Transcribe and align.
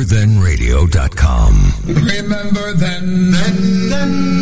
RememberThenRadio.com. 0.00 1.74
Remember 1.86 2.72
then, 2.72 3.30
then, 3.32 3.88
then, 3.90 4.39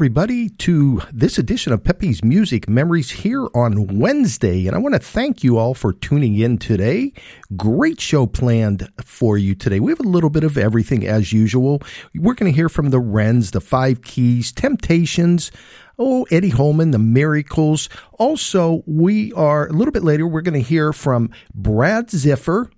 everybody 0.00 0.48
to 0.48 1.02
this 1.12 1.36
edition 1.36 1.74
of 1.74 1.84
Pepe's 1.84 2.24
Music 2.24 2.66
Memories 2.66 3.10
here 3.10 3.46
on 3.54 3.98
Wednesday. 3.98 4.66
And 4.66 4.74
I 4.74 4.78
want 4.78 4.94
to 4.94 4.98
thank 4.98 5.44
you 5.44 5.58
all 5.58 5.74
for 5.74 5.92
tuning 5.92 6.38
in 6.38 6.56
today. 6.56 7.12
Great 7.54 8.00
show 8.00 8.26
planned 8.26 8.88
for 9.04 9.36
you 9.36 9.54
today. 9.54 9.78
We 9.78 9.92
have 9.92 10.00
a 10.00 10.04
little 10.04 10.30
bit 10.30 10.42
of 10.42 10.56
everything 10.56 11.06
as 11.06 11.34
usual. 11.34 11.82
We're 12.14 12.32
going 12.32 12.50
to 12.50 12.56
hear 12.56 12.70
from 12.70 12.88
the 12.88 12.98
Wrens, 12.98 13.50
the 13.50 13.60
Five 13.60 14.00
Keys, 14.00 14.52
Temptations, 14.52 15.52
Oh, 15.98 16.26
Eddie 16.30 16.48
Holman, 16.48 16.92
the 16.92 16.98
Miracles. 16.98 17.90
Also, 18.18 18.82
we 18.86 19.34
are 19.34 19.66
a 19.66 19.72
little 19.74 19.92
bit 19.92 20.02
later, 20.02 20.26
we're 20.26 20.40
going 20.40 20.54
to 20.54 20.66
hear 20.66 20.94
from 20.94 21.30
Brad 21.54 22.06
Ziffer, 22.06 22.70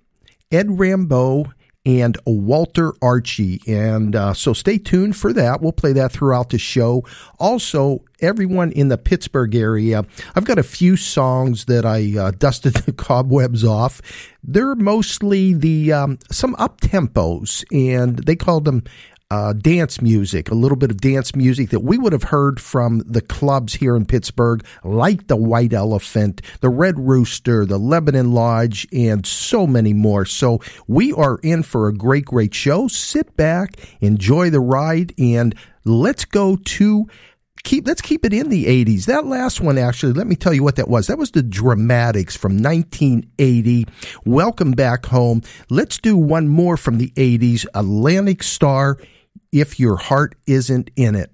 Ed 0.51 0.67
Rambeau, 0.67 1.53
and 1.85 2.17
Walter 2.25 2.93
Archie. 3.01 3.61
And 3.67 4.15
uh, 4.15 4.33
so 4.33 4.53
stay 4.53 4.77
tuned 4.77 5.15
for 5.17 5.33
that. 5.33 5.61
We'll 5.61 5.73
play 5.73 5.93
that 5.93 6.11
throughout 6.11 6.49
the 6.49 6.57
show. 6.57 7.03
Also, 7.39 8.03
everyone 8.21 8.71
in 8.71 8.87
the 8.87 8.97
Pittsburgh 8.97 9.53
area, 9.53 10.05
I've 10.35 10.45
got 10.45 10.57
a 10.57 10.63
few 10.63 10.95
songs 10.95 11.65
that 11.65 11.85
I 11.85 12.17
uh, 12.17 12.31
dusted 12.37 12.73
the 12.73 12.93
cobwebs 12.93 13.65
off. 13.65 14.01
They're 14.43 14.75
mostly 14.75 15.53
the 15.53 15.93
um, 15.93 16.19
some 16.31 16.55
up 16.55 16.81
tempos, 16.81 17.63
and 17.71 18.17
they 18.19 18.35
called 18.35 18.65
them 18.65 18.83
uh, 19.31 19.53
dance 19.53 20.01
music, 20.01 20.51
a 20.51 20.55
little 20.55 20.75
bit 20.77 20.91
of 20.91 21.01
dance 21.01 21.35
music 21.35 21.69
that 21.71 21.79
we 21.79 21.97
would 21.97 22.13
have 22.13 22.23
heard 22.23 22.59
from 22.59 22.99
the 22.99 23.21
clubs 23.21 23.73
here 23.73 23.95
in 23.95 24.05
Pittsburgh, 24.05 24.63
like 24.83 25.27
the 25.27 25.35
White 25.35 25.73
Elephant, 25.73 26.41
the 26.61 26.69
Red 26.69 26.99
Rooster, 26.99 27.65
the 27.65 27.79
Lebanon 27.79 28.31
Lodge, 28.33 28.87
and 28.93 29.25
so 29.25 29.65
many 29.65 29.93
more. 29.93 30.25
So 30.25 30.61
we 30.87 31.13
are 31.13 31.39
in 31.41 31.63
for 31.63 31.87
a 31.87 31.93
great, 31.93 32.25
great 32.25 32.53
show. 32.53 32.87
Sit 32.87 33.35
back, 33.35 33.79
enjoy 34.01 34.49
the 34.49 34.59
ride, 34.59 35.13
and 35.17 35.55
let's 35.83 36.25
go 36.25 36.55
to 36.55 37.07
keep 37.63 37.87
let's 37.87 38.01
keep 38.01 38.25
it 38.25 38.33
in 38.33 38.49
the 38.49 38.65
80s. 38.65 39.05
That 39.05 39.25
last 39.25 39.61
one 39.61 39.77
actually, 39.77 40.13
let 40.13 40.27
me 40.27 40.35
tell 40.35 40.53
you 40.53 40.63
what 40.63 40.75
that 40.75 40.87
was. 40.87 41.07
That 41.07 41.17
was 41.17 41.31
the 41.31 41.43
Dramatics 41.43 42.35
from 42.35 42.61
1980. 42.61 43.85
Welcome 44.25 44.71
back 44.71 45.05
home. 45.07 45.41
Let's 45.69 45.97
do 45.97 46.17
one 46.17 46.47
more 46.47 46.77
from 46.77 46.97
the 46.97 47.11
80s, 47.11 47.65
Atlantic 47.73 48.43
Starr 48.43 48.97
if 49.51 49.79
your 49.79 49.97
heart 49.97 50.35
isn't 50.47 50.89
in 50.95 51.15
it. 51.15 51.31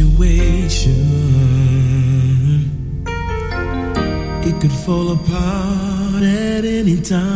Situation. 0.00 0.96
It 4.48 4.60
could 4.60 4.72
fall 4.84 5.12
apart 5.12 6.22
at 6.22 6.64
any 6.64 7.00
time 7.00 7.30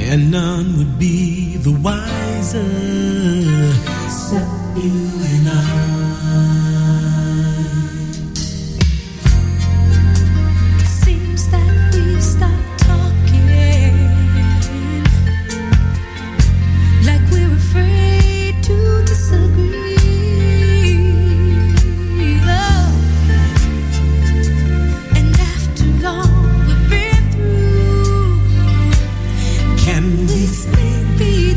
and 0.00 0.30
none 0.30 0.76
would 0.78 0.98
be 0.98 1.56
the 1.58 1.72
wiser 1.72 2.64
except 4.06 4.78
you 4.84 5.17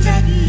that 0.03 0.40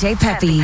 DJ 0.00 0.18
Peppy. 0.18 0.60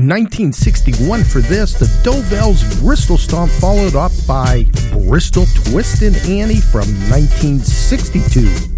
1961 0.00 1.24
for 1.24 1.40
this. 1.42 1.74
The 1.74 1.84
Dovells 2.02 2.80
Bristol 2.80 3.18
Stomp 3.18 3.50
followed 3.50 3.94
up 3.94 4.12
by 4.26 4.64
Bristol 4.92 5.44
Twistin' 5.44 6.14
Annie 6.26 6.62
from 6.62 6.88
1962. 7.10 8.69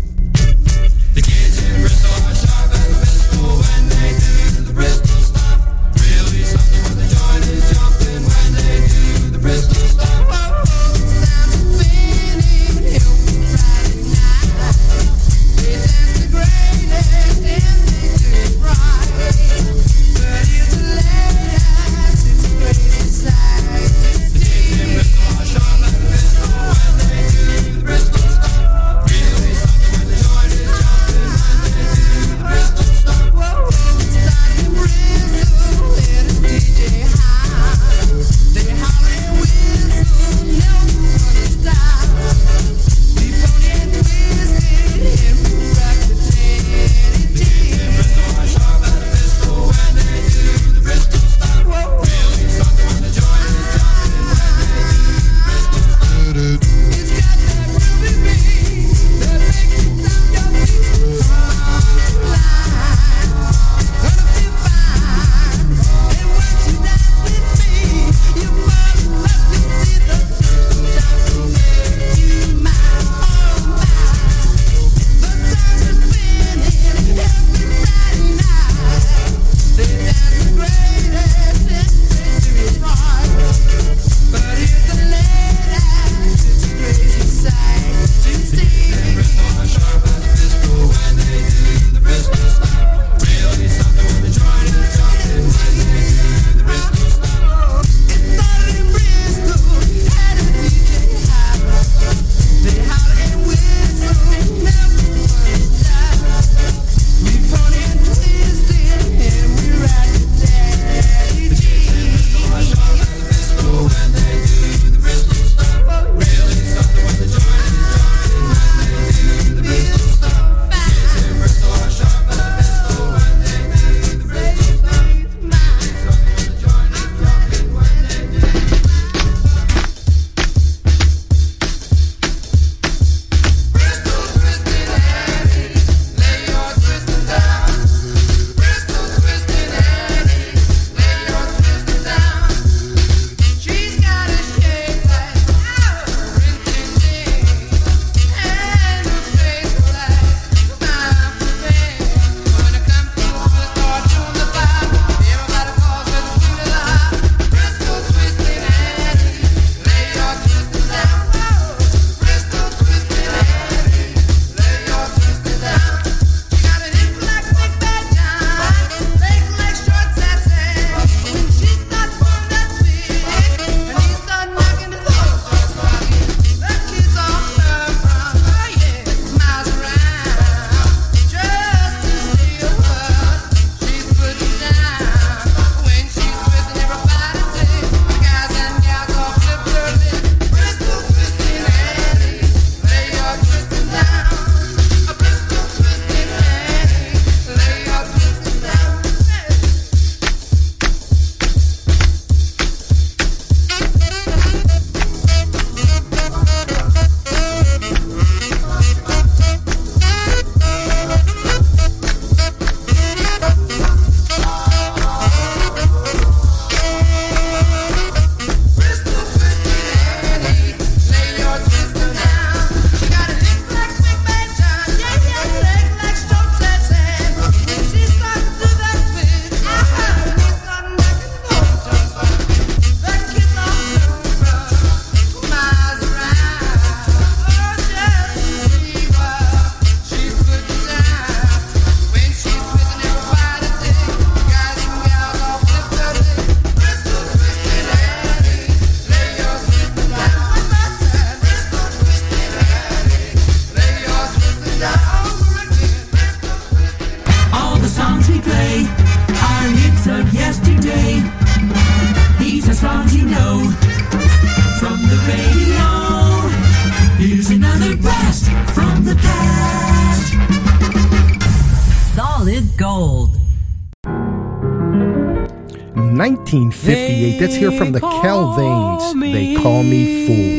Let's 277.42 277.56
hear 277.56 277.72
from 277.72 277.90
the 277.90 277.98
Calvanes. 277.98 279.20
They 279.20 279.56
call 279.56 279.82
me 279.82 280.26
fool. 280.28 280.51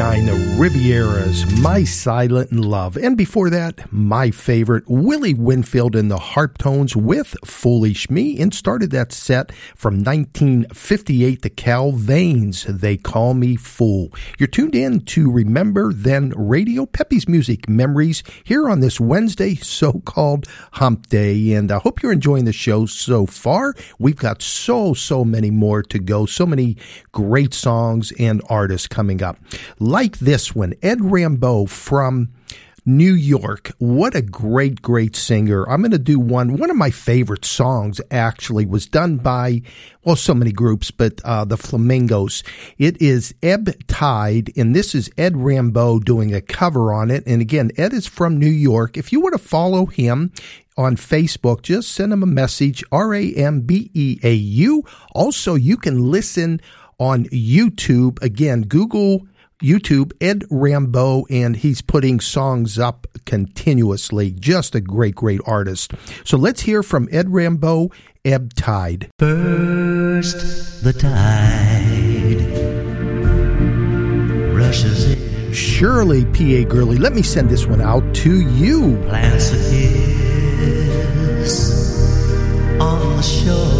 1959, 0.00 0.24
the 0.24 0.60
Rivieras, 0.90 1.62
My 1.62 1.84
Silent 1.84 2.50
Love. 2.50 2.96
And 2.96 3.16
before 3.16 3.48
that, 3.50 3.92
my 3.92 4.32
favorite, 4.32 4.82
Willie 4.88 5.34
Winfield 5.34 5.94
and 5.94 6.10
the 6.10 6.16
Harptones 6.16 6.96
with 6.96 7.36
Foolish 7.44 8.10
Me, 8.10 8.40
and 8.40 8.52
started 8.52 8.90
that 8.90 9.12
set 9.12 9.52
from 9.76 10.02
1958, 10.02 11.42
the 11.42 11.50
Calvanes, 11.50 12.64
They 12.64 12.96
Call 12.96 13.34
Me 13.34 13.54
Fool. 13.54 14.12
You're 14.36 14.48
tuned 14.48 14.74
in 14.74 15.02
to 15.02 15.30
Remember 15.30 15.92
Then 15.92 16.30
Radio, 16.30 16.86
Peppy's 16.86 17.28
Music 17.28 17.68
Memories, 17.68 18.24
here 18.42 18.68
on 18.68 18.80
this 18.80 18.98
Wednesday, 18.98 19.54
so 19.54 20.00
called 20.00 20.48
Hump 20.72 21.06
Day. 21.06 21.52
And 21.52 21.70
I 21.70 21.78
hope 21.78 22.02
you're 22.02 22.10
enjoying 22.10 22.46
the 22.46 22.52
show 22.52 22.86
so 22.86 23.26
far. 23.26 23.76
We've 24.00 24.16
got 24.16 24.42
so, 24.42 24.94
so 24.94 25.24
many 25.24 25.52
more 25.52 25.84
to 25.84 26.00
go, 26.00 26.26
so 26.26 26.46
many 26.46 26.78
great 27.12 27.54
songs 27.54 28.12
and 28.18 28.42
artists 28.48 28.88
coming 28.88 29.22
up. 29.22 29.38
Like 29.78 30.18
this 30.18 30.52
one, 30.52 30.74
Ed 30.82 30.98
Rambeau 30.98 31.68
from 31.68 32.30
New 32.86 33.12
York. 33.12 33.72
What 33.78 34.14
a 34.14 34.22
great, 34.22 34.82
great 34.82 35.14
singer. 35.14 35.68
I'm 35.68 35.82
going 35.82 35.90
to 35.90 35.98
do 35.98 36.18
one. 36.18 36.56
One 36.56 36.70
of 36.70 36.76
my 36.76 36.90
favorite 36.90 37.44
songs 37.44 38.00
actually 38.10 38.66
was 38.66 38.86
done 38.86 39.18
by, 39.18 39.62
well, 40.04 40.16
so 40.16 40.34
many 40.34 40.52
groups, 40.52 40.90
but 40.90 41.20
uh, 41.24 41.44
the 41.44 41.56
Flamingos. 41.56 42.42
It 42.78 43.00
is 43.00 43.34
Ebb 43.42 43.86
Tide, 43.86 44.52
and 44.56 44.74
this 44.74 44.94
is 44.94 45.10
Ed 45.18 45.34
Rambeau 45.34 46.02
doing 46.02 46.34
a 46.34 46.40
cover 46.40 46.92
on 46.92 47.10
it. 47.10 47.22
And 47.26 47.40
again, 47.40 47.70
Ed 47.76 47.92
is 47.92 48.06
from 48.06 48.38
New 48.38 48.46
York. 48.46 48.96
If 48.96 49.12
you 49.12 49.20
want 49.20 49.34
to 49.34 49.38
follow 49.38 49.86
him, 49.86 50.32
on 50.76 50.96
Facebook, 50.96 51.60
just 51.60 51.92
send 51.92 52.10
him 52.10 52.22
a 52.22 52.26
message, 52.26 52.82
R 52.90 53.14
A 53.14 53.34
M 53.34 53.60
B 53.60 53.90
E 53.92 54.18
A 54.22 54.32
U. 54.32 54.82
Also, 55.12 55.54
you 55.54 55.76
can 55.76 56.10
listen 56.10 56.58
on 56.98 57.24
YouTube. 57.26 58.22
Again, 58.22 58.62
Google 58.62 59.26
YouTube, 59.62 60.12
Ed 60.20 60.40
Rambeau, 60.50 61.24
and 61.30 61.56
he's 61.56 61.82
putting 61.82 62.20
songs 62.20 62.78
up 62.78 63.06
continuously. 63.26 64.30
Just 64.32 64.74
a 64.74 64.80
great, 64.80 65.14
great 65.14 65.40
artist. 65.46 65.92
So 66.24 66.36
let's 66.36 66.62
hear 66.62 66.82
from 66.82 67.08
Ed 67.12 67.26
Rambeau, 67.26 67.92
Ebb 68.24 68.54
Tide. 68.54 69.10
First, 69.18 70.82
the 70.82 70.92
tide 70.92 72.40
rushes 74.54 75.10
in, 75.12 75.52
Shirley 75.52 76.24
P.A. 76.26 76.64
Gurley, 76.64 76.96
let 76.96 77.12
me 77.12 77.22
send 77.22 77.50
this 77.50 77.66
one 77.66 77.80
out 77.80 78.14
to 78.16 78.40
you. 78.40 78.96
plants 79.08 79.52
a 79.52 79.56
kiss 81.40 81.80
on 82.80 83.16
the 83.16 83.22
shore, 83.22 83.79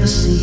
the 0.00 0.06
sea 0.06 0.39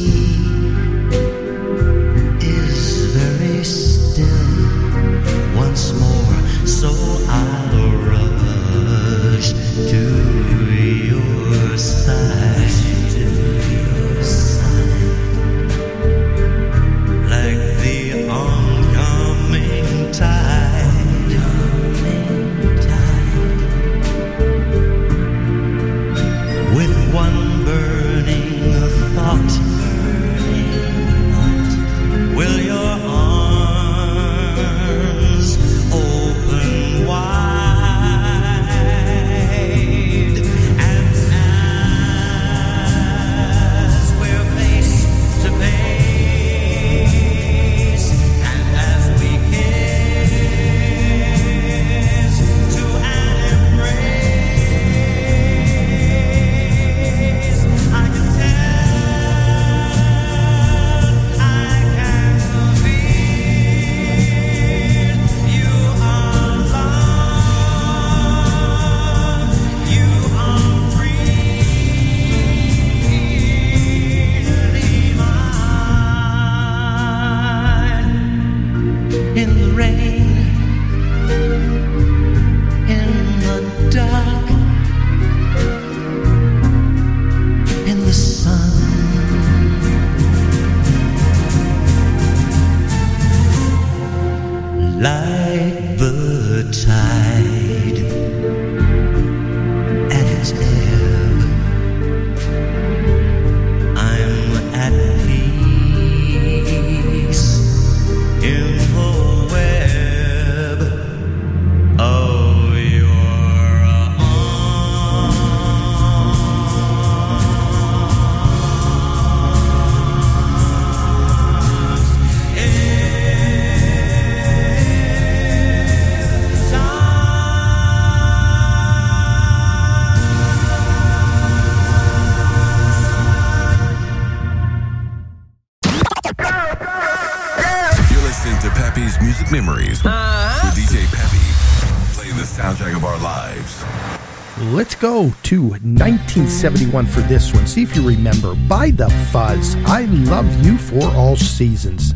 1971 146.63 147.06
for 147.06 147.22
this 147.30 147.54
one. 147.54 147.67
See 147.67 147.84
if 147.84 147.96
you 147.96 148.08
remember. 148.08 148.56
By 148.67 148.89
the 148.89 149.10
Fuzz, 149.32 149.76
I 149.86 150.06
Love 150.06 150.65
You 150.65 150.76
for 150.76 151.06
All 151.15 151.36
Seasons. 151.36 152.07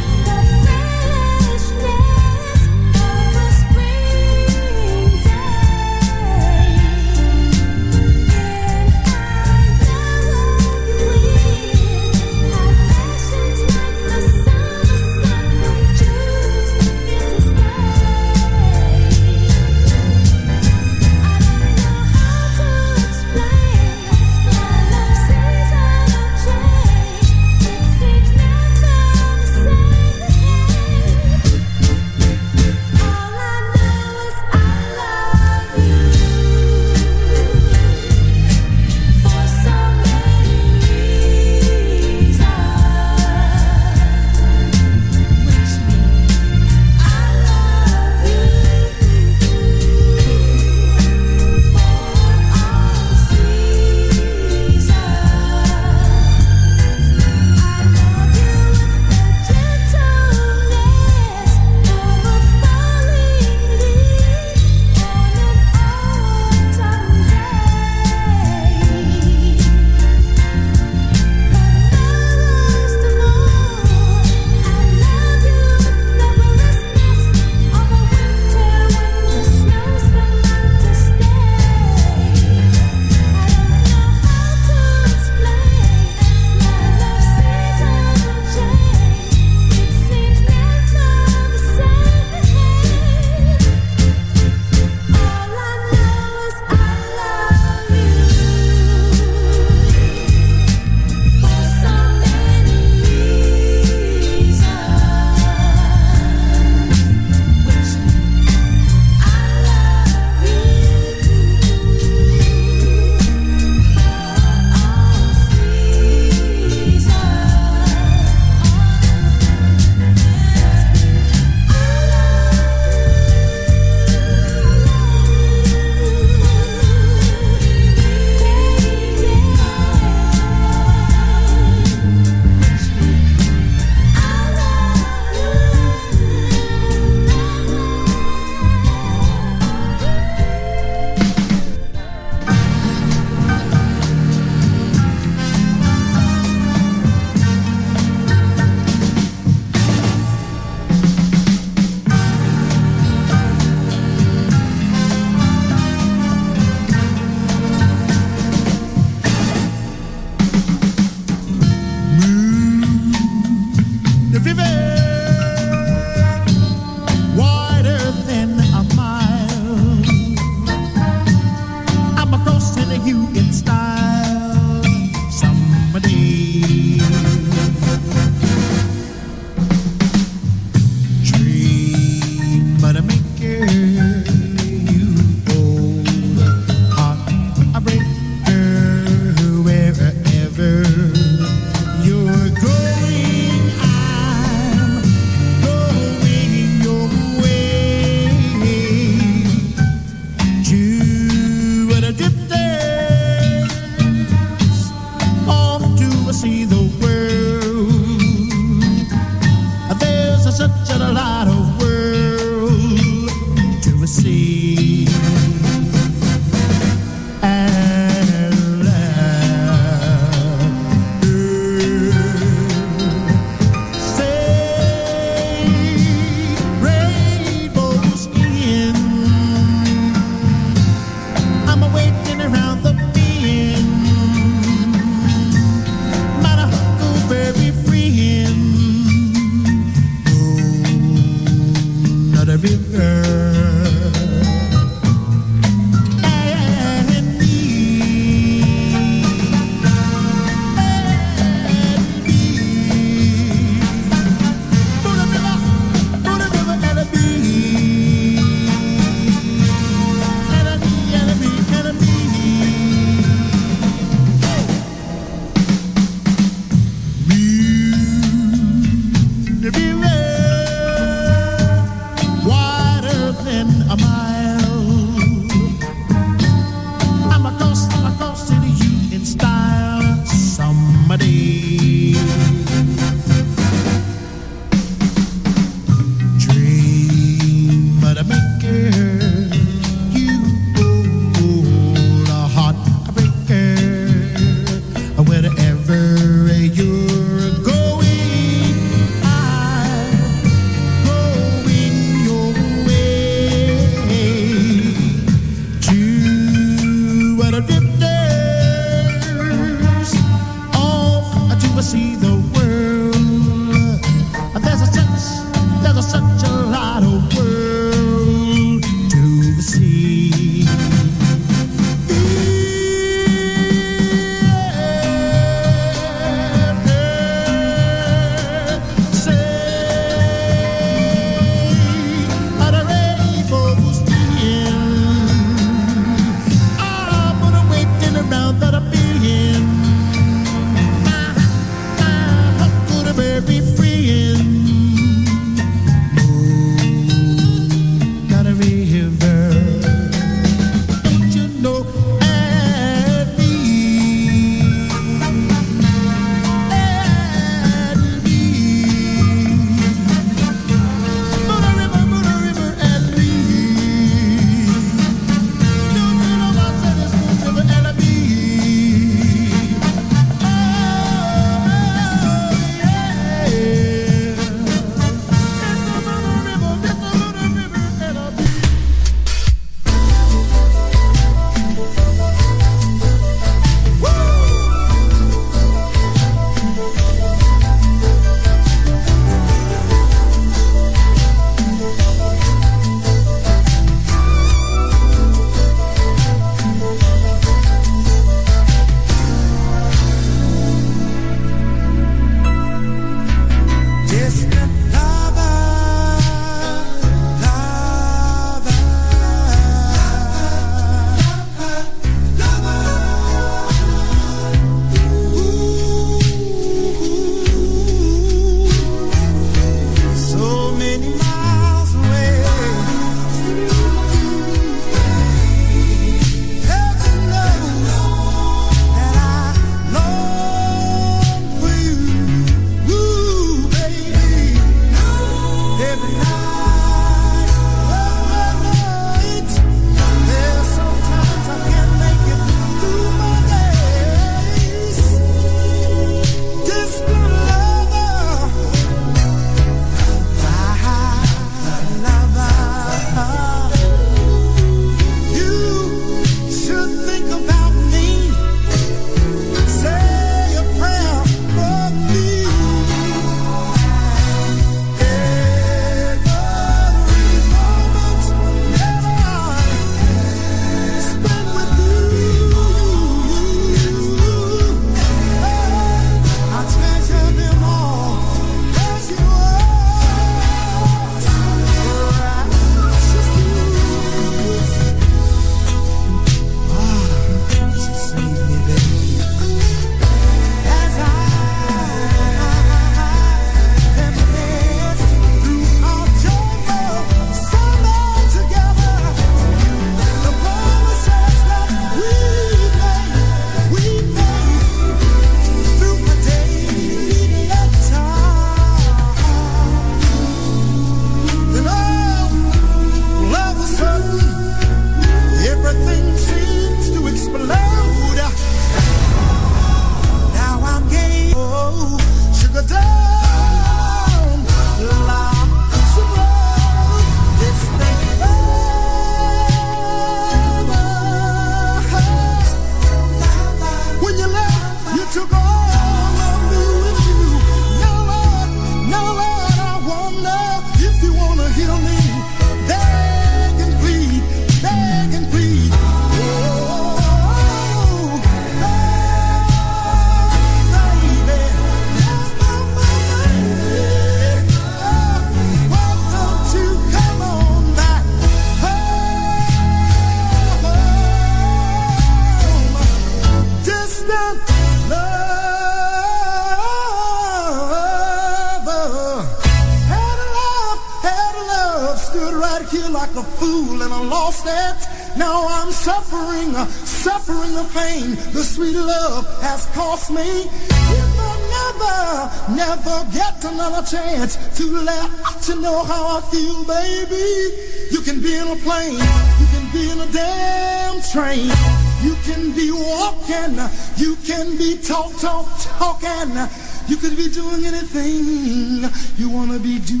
You 596.90 596.96
could 596.96 597.16
be 597.16 597.28
doing 597.28 597.64
anything 597.64 598.90
you 599.16 599.30
wanna 599.30 599.60
be 599.60 599.78
doing. 599.78 600.00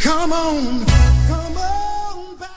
Come 0.00 0.32
on, 0.32 0.86
come 1.26 1.56
on 1.58 2.36
back. 2.38 2.50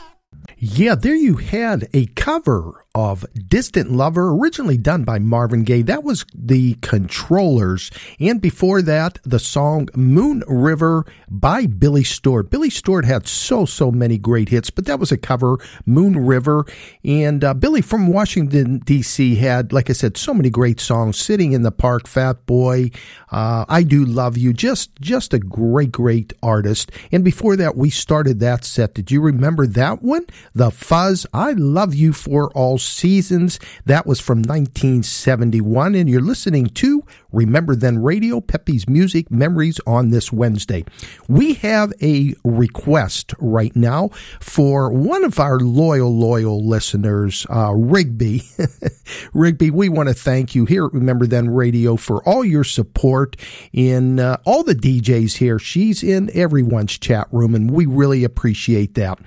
Yeah, 0.57 0.95
there 0.95 1.17
you 1.17 1.35
had 1.35 1.89
a 1.93 2.05
cover 2.15 2.85
of 2.99 3.25
Distant 3.47 3.91
Lover, 3.91 4.31
originally 4.31 4.77
done 4.77 5.05
by 5.05 5.19
Marvin 5.19 5.63
Gaye. 5.63 5.83
That 5.83 6.03
was 6.03 6.25
the 6.35 6.73
Controllers. 6.81 7.91
And 8.19 8.41
before 8.41 8.81
that, 8.81 9.19
the 9.23 9.39
song 9.39 9.87
Moon 9.95 10.43
River 10.47 11.05
by 11.29 11.65
Billy 11.65 12.03
Stewart. 12.03 12.49
Billy 12.49 12.69
Stewart 12.69 13.05
had 13.05 13.25
so, 13.25 13.63
so 13.65 13.89
many 13.89 14.17
great 14.17 14.49
hits, 14.49 14.69
but 14.69 14.85
that 14.85 14.99
was 14.99 15.13
a 15.13 15.17
cover, 15.17 15.57
Moon 15.85 16.25
River. 16.25 16.65
And 17.05 17.41
uh, 17.41 17.53
Billy 17.53 17.81
from 17.81 18.07
Washington, 18.07 18.79
D.C. 18.79 19.35
had, 19.35 19.71
like 19.71 19.89
I 19.89 19.93
said, 19.93 20.17
so 20.17 20.33
many 20.33 20.49
great 20.49 20.81
songs. 20.81 21.17
Sitting 21.17 21.53
in 21.53 21.61
the 21.61 21.71
Park, 21.71 22.05
Fat 22.05 22.45
Boy, 22.45 22.91
uh, 23.31 23.63
I 23.69 23.83
Do 23.83 24.03
Love 24.03 24.37
You. 24.37 24.51
Just, 24.51 24.99
just 24.99 25.33
a 25.33 25.39
great, 25.39 25.93
great 25.93 26.33
artist. 26.43 26.91
And 27.13 27.23
before 27.23 27.55
that, 27.55 27.77
we 27.77 27.89
started 27.89 28.41
that 28.41 28.65
set. 28.65 28.93
Did 28.93 29.09
you 29.09 29.21
remember 29.21 29.65
that 29.67 30.03
one? 30.03 30.25
The 30.53 30.69
Fuzz, 30.69 31.25
I 31.33 31.53
Love 31.53 31.95
You 31.95 32.11
for 32.11 32.51
All 32.51 32.77
Seasons. 32.89 33.59
That 33.85 34.05
was 34.05 34.19
from 34.19 34.39
1971. 34.39 35.95
And 35.95 36.09
you're 36.09 36.21
listening 36.21 36.67
to 36.67 37.03
Remember 37.31 37.75
Then 37.75 38.01
Radio, 38.01 38.41
Pepe's 38.41 38.87
Music 38.87 39.29
Memories 39.29 39.79
on 39.85 40.09
this 40.09 40.31
Wednesday. 40.31 40.83
We 41.27 41.53
have 41.55 41.93
a 42.01 42.33
request 42.43 43.33
right 43.39 43.75
now 43.75 44.09
for 44.39 44.91
one 44.91 45.23
of 45.23 45.39
our 45.39 45.59
loyal, 45.59 46.15
loyal 46.15 46.65
listeners, 46.65 47.45
uh, 47.49 47.73
Rigby. 47.73 48.43
Rigby, 49.33 49.69
we 49.71 49.89
want 49.89 50.09
to 50.09 50.15
thank 50.15 50.55
you 50.55 50.65
here 50.65 50.85
at 50.85 50.93
Remember 50.93 51.27
Then 51.27 51.49
Radio 51.49 51.95
for 51.95 52.27
all 52.27 52.43
your 52.43 52.63
support 52.63 53.35
in 53.73 54.19
uh, 54.19 54.37
all 54.45 54.63
the 54.63 54.75
DJs 54.75 55.37
here. 55.37 55.59
She's 55.59 56.03
in 56.03 56.29
everyone's 56.35 56.97
chat 56.97 57.27
room, 57.31 57.55
and 57.55 57.71
we 57.71 57.85
really 57.85 58.23
appreciate 58.23 58.95
that. 58.95 59.19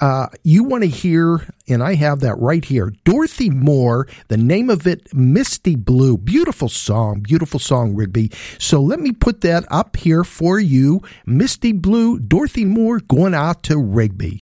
Uh, 0.00 0.28
you 0.42 0.64
want 0.64 0.84
to 0.84 0.88
hear, 0.88 1.46
and 1.68 1.82
I 1.82 1.94
have 1.94 2.20
that 2.20 2.36
right 2.36 2.64
here 2.68 2.92
Dorothy 3.04 3.50
Moore, 3.50 4.06
the 4.28 4.36
name 4.36 4.70
of 4.70 4.86
it, 4.86 5.12
Misty 5.12 5.74
Blue. 5.74 6.16
Beautiful 6.16 6.68
song, 6.68 7.20
beautiful 7.20 7.58
song, 7.58 7.94
Rigby. 7.94 8.30
So 8.58 8.80
let 8.80 9.00
me 9.00 9.12
put 9.12 9.40
that 9.40 9.64
up 9.70 9.96
here 9.96 10.22
for 10.22 10.60
you. 10.60 11.02
Misty 11.26 11.72
Blue, 11.72 12.18
Dorothy 12.18 12.64
Moore 12.64 13.00
going 13.00 13.34
out 13.34 13.62
to 13.64 13.78
Rigby. 13.78 14.40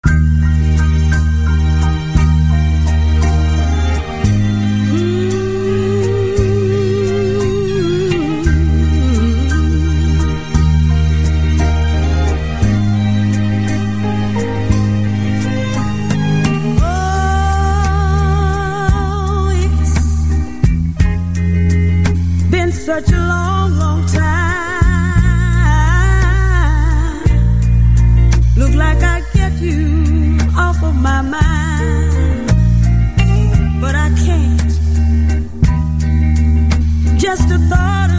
Just 37.27 37.51
a 37.51 37.59
thought 37.59 38.16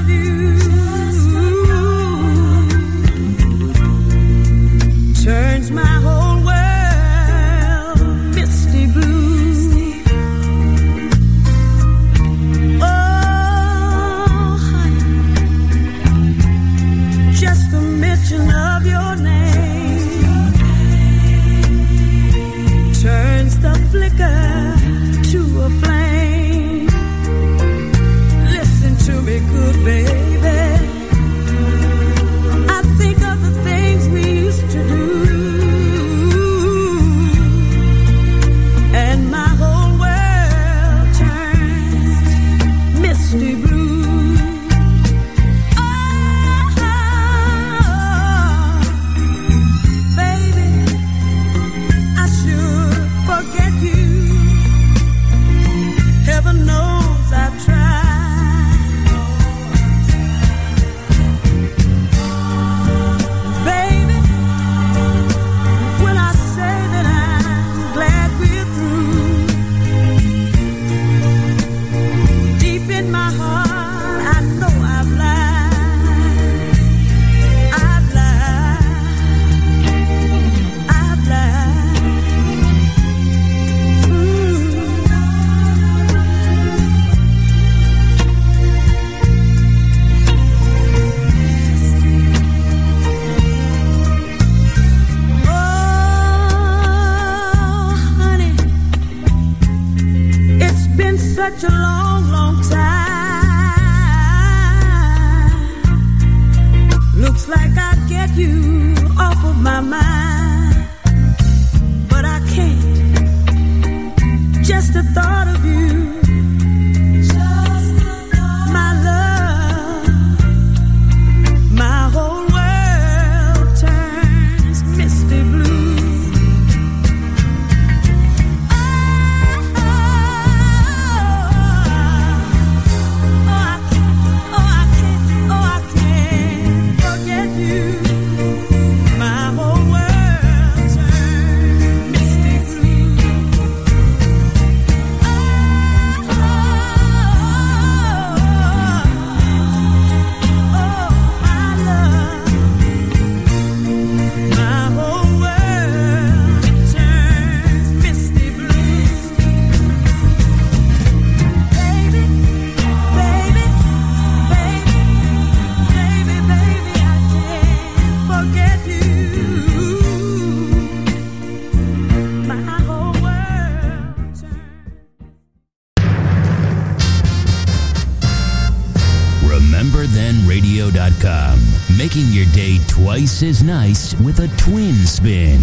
with 183.88 184.40
a 184.42 184.50
twin 184.58 184.94
spin. 185.06 185.57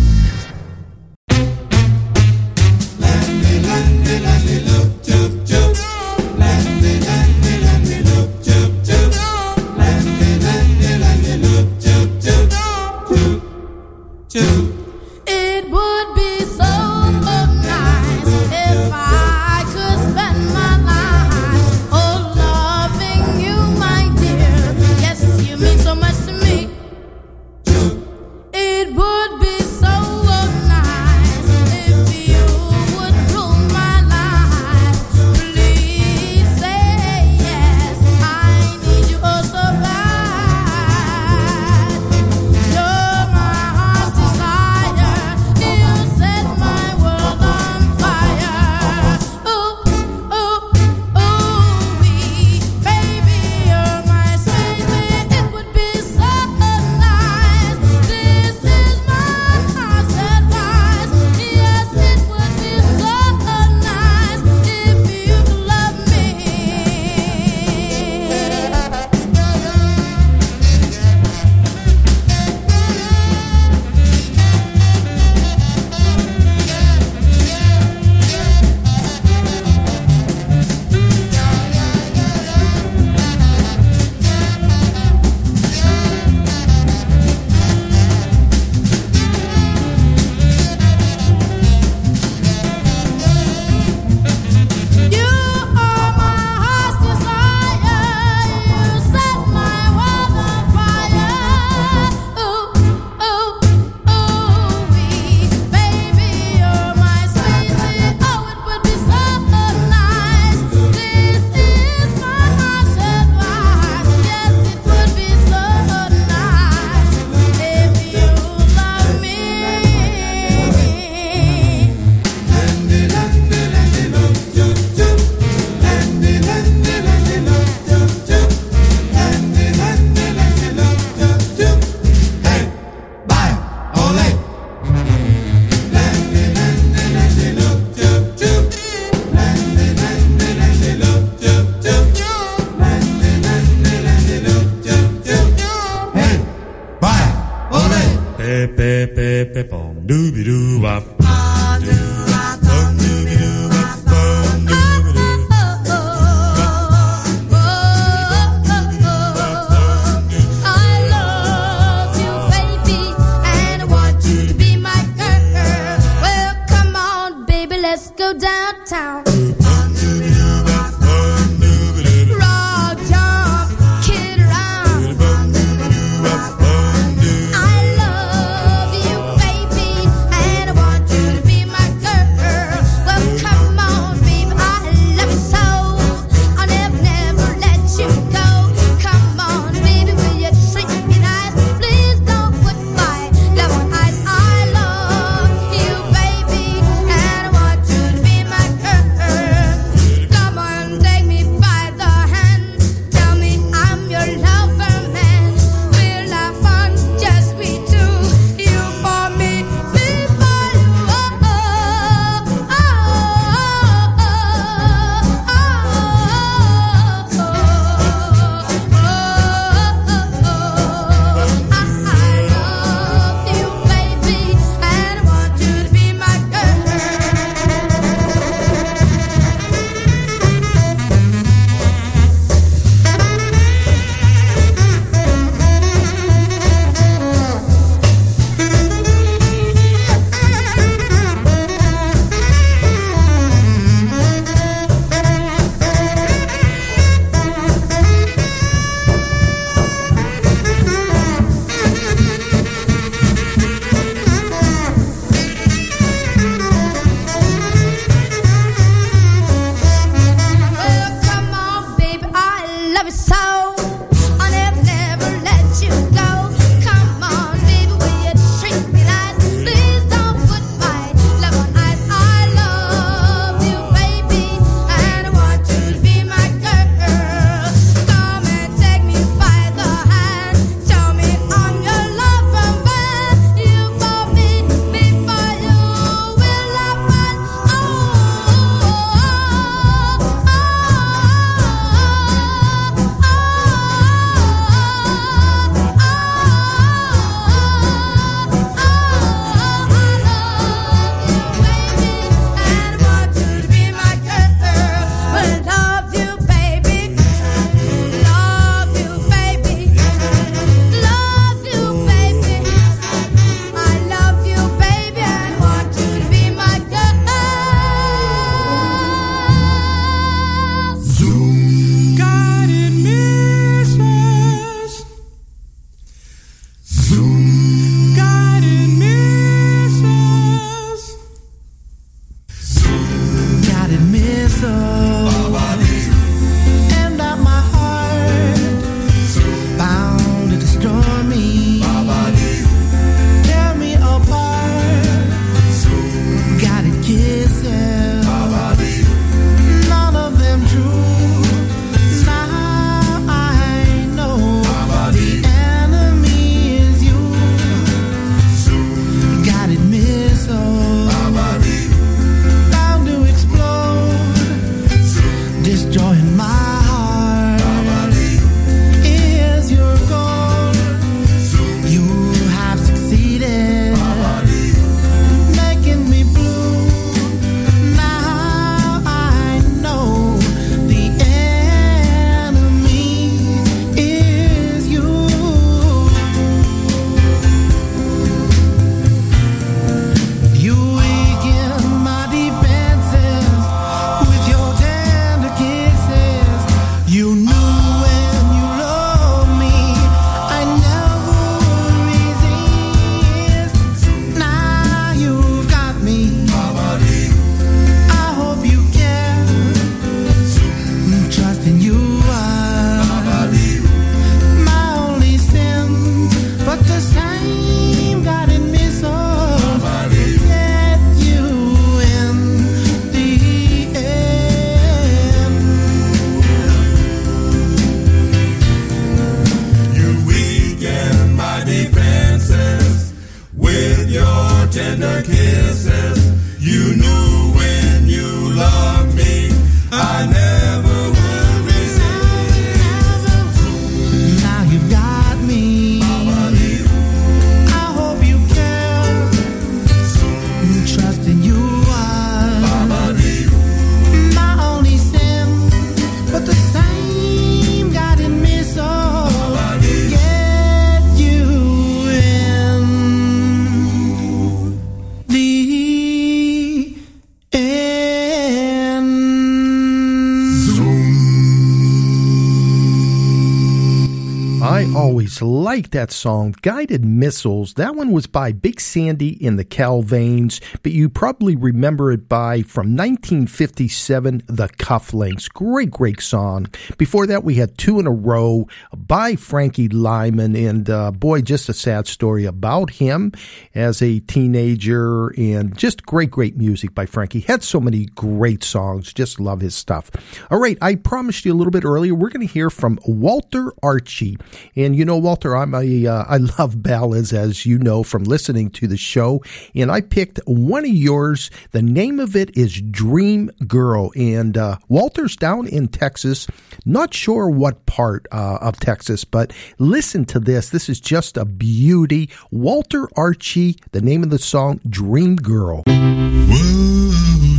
Liked 475.74 475.90
that 475.90 476.12
song, 476.12 476.54
Guided 476.62 477.04
Missiles. 477.04 477.74
That 477.74 477.96
one 477.96 478.12
was 478.12 478.28
by 478.28 478.52
Big 478.52 478.80
Sandy 478.80 479.30
in 479.44 479.56
the 479.56 479.64
Calvanes, 479.64 480.60
but 480.84 480.92
you 480.92 481.08
probably 481.08 481.56
remember 481.56 482.12
it 482.12 482.28
by 482.28 482.62
from 482.62 482.94
1957, 482.96 484.44
The 484.46 484.68
Cufflinks. 484.68 485.52
Great, 485.52 485.90
great 485.90 486.20
song. 486.20 486.68
Before 486.96 487.26
that, 487.26 487.42
we 487.42 487.56
had 487.56 487.76
two 487.76 487.98
in 487.98 488.06
a 488.06 488.12
row 488.12 488.68
by 489.06 489.36
Frankie 489.36 489.88
Lymon, 489.88 490.56
and 490.56 490.88
uh, 490.88 491.10
boy, 491.10 491.42
just 491.42 491.68
a 491.68 491.74
sad 491.74 492.06
story 492.06 492.44
about 492.44 492.90
him 492.90 493.32
as 493.74 494.00
a 494.00 494.20
teenager, 494.20 495.28
and 495.38 495.76
just 495.76 496.06
great, 496.06 496.30
great 496.30 496.56
music 496.56 496.94
by 496.94 497.06
Frankie. 497.06 497.40
Had 497.40 497.62
so 497.62 497.80
many 497.80 498.06
great 498.06 498.64
songs. 498.64 499.12
Just 499.12 499.40
love 499.40 499.60
his 499.60 499.74
stuff. 499.74 500.10
All 500.50 500.58
right, 500.58 500.78
I 500.80 500.94
promised 500.94 501.44
you 501.44 501.52
a 501.52 501.56
little 501.56 501.70
bit 501.70 501.84
earlier. 501.84 502.14
We're 502.14 502.30
going 502.30 502.46
to 502.46 502.52
hear 502.52 502.70
from 502.70 502.98
Walter 503.06 503.72
Archie, 503.82 504.38
and 504.76 504.96
you 504.96 505.04
know, 505.04 505.16
Walter, 505.16 505.56
I'm 505.56 505.74
a 505.74 506.06
uh, 506.06 506.24
I 506.28 506.36
love 506.58 506.82
ballads, 506.82 507.32
as 507.32 507.66
you 507.66 507.78
know 507.78 508.02
from 508.02 508.24
listening 508.24 508.70
to 508.70 508.86
the 508.86 508.96
show, 508.96 509.42
and 509.74 509.90
I 509.90 510.00
picked 510.00 510.38
one 510.46 510.84
of 510.84 510.90
yours. 510.90 511.50
The 511.72 511.82
name 511.82 512.20
of 512.20 512.36
it 512.36 512.56
is 512.56 512.80
Dream 512.80 513.50
Girl, 513.66 514.12
and 514.16 514.56
uh, 514.56 514.78
Walter's 514.88 515.36
down 515.36 515.66
in 515.66 515.88
Texas. 515.88 516.46
Not 516.84 517.12
sure 517.14 517.48
what 517.48 517.86
part 517.86 518.26
uh, 518.30 518.58
of 518.60 518.78
Texas, 518.78 518.93
but 519.24 519.52
listen 519.78 520.24
to 520.26 520.38
this. 520.38 520.68
This 520.68 520.88
is 520.88 521.00
just 521.00 521.36
a 521.36 521.44
beauty. 521.44 522.30
Walter 522.50 523.08
Archie, 523.16 523.76
the 523.92 524.00
name 524.00 524.22
of 524.22 524.30
the 524.30 524.38
song, 524.38 524.80
Dream 524.88 525.36
Girl. 525.36 525.82
Whoa, 525.86 527.12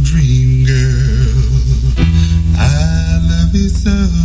dream 0.04 0.66
girl, 0.66 1.98
I 2.58 3.20
love 3.30 3.54
you 3.54 3.70
so. 3.70 4.25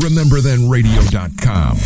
RememberThenRadio.com. 0.00 1.76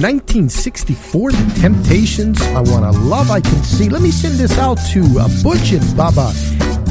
Nineteen 0.00 0.48
sixty 0.48 0.94
four, 0.94 1.32
The 1.32 1.60
Temptations. 1.60 2.40
I 2.40 2.60
want 2.60 2.84
a 2.84 2.92
love. 3.00 3.30
I 3.30 3.40
can 3.40 3.62
see. 3.64 3.88
Let 3.88 4.00
me 4.02 4.10
send 4.12 4.36
this 4.36 4.56
out 4.58 4.78
to 4.92 5.00
uh, 5.18 5.28
Butch 5.42 5.72
and 5.72 5.96
Baba, 5.96 6.32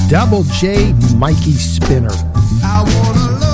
Double 0.09 0.43
J, 0.43 0.91
Mikey 1.15 1.53
Spinner. 1.53 2.11
I 2.63 2.83
want 2.83 3.17
a 3.17 3.31
love. 3.39 3.50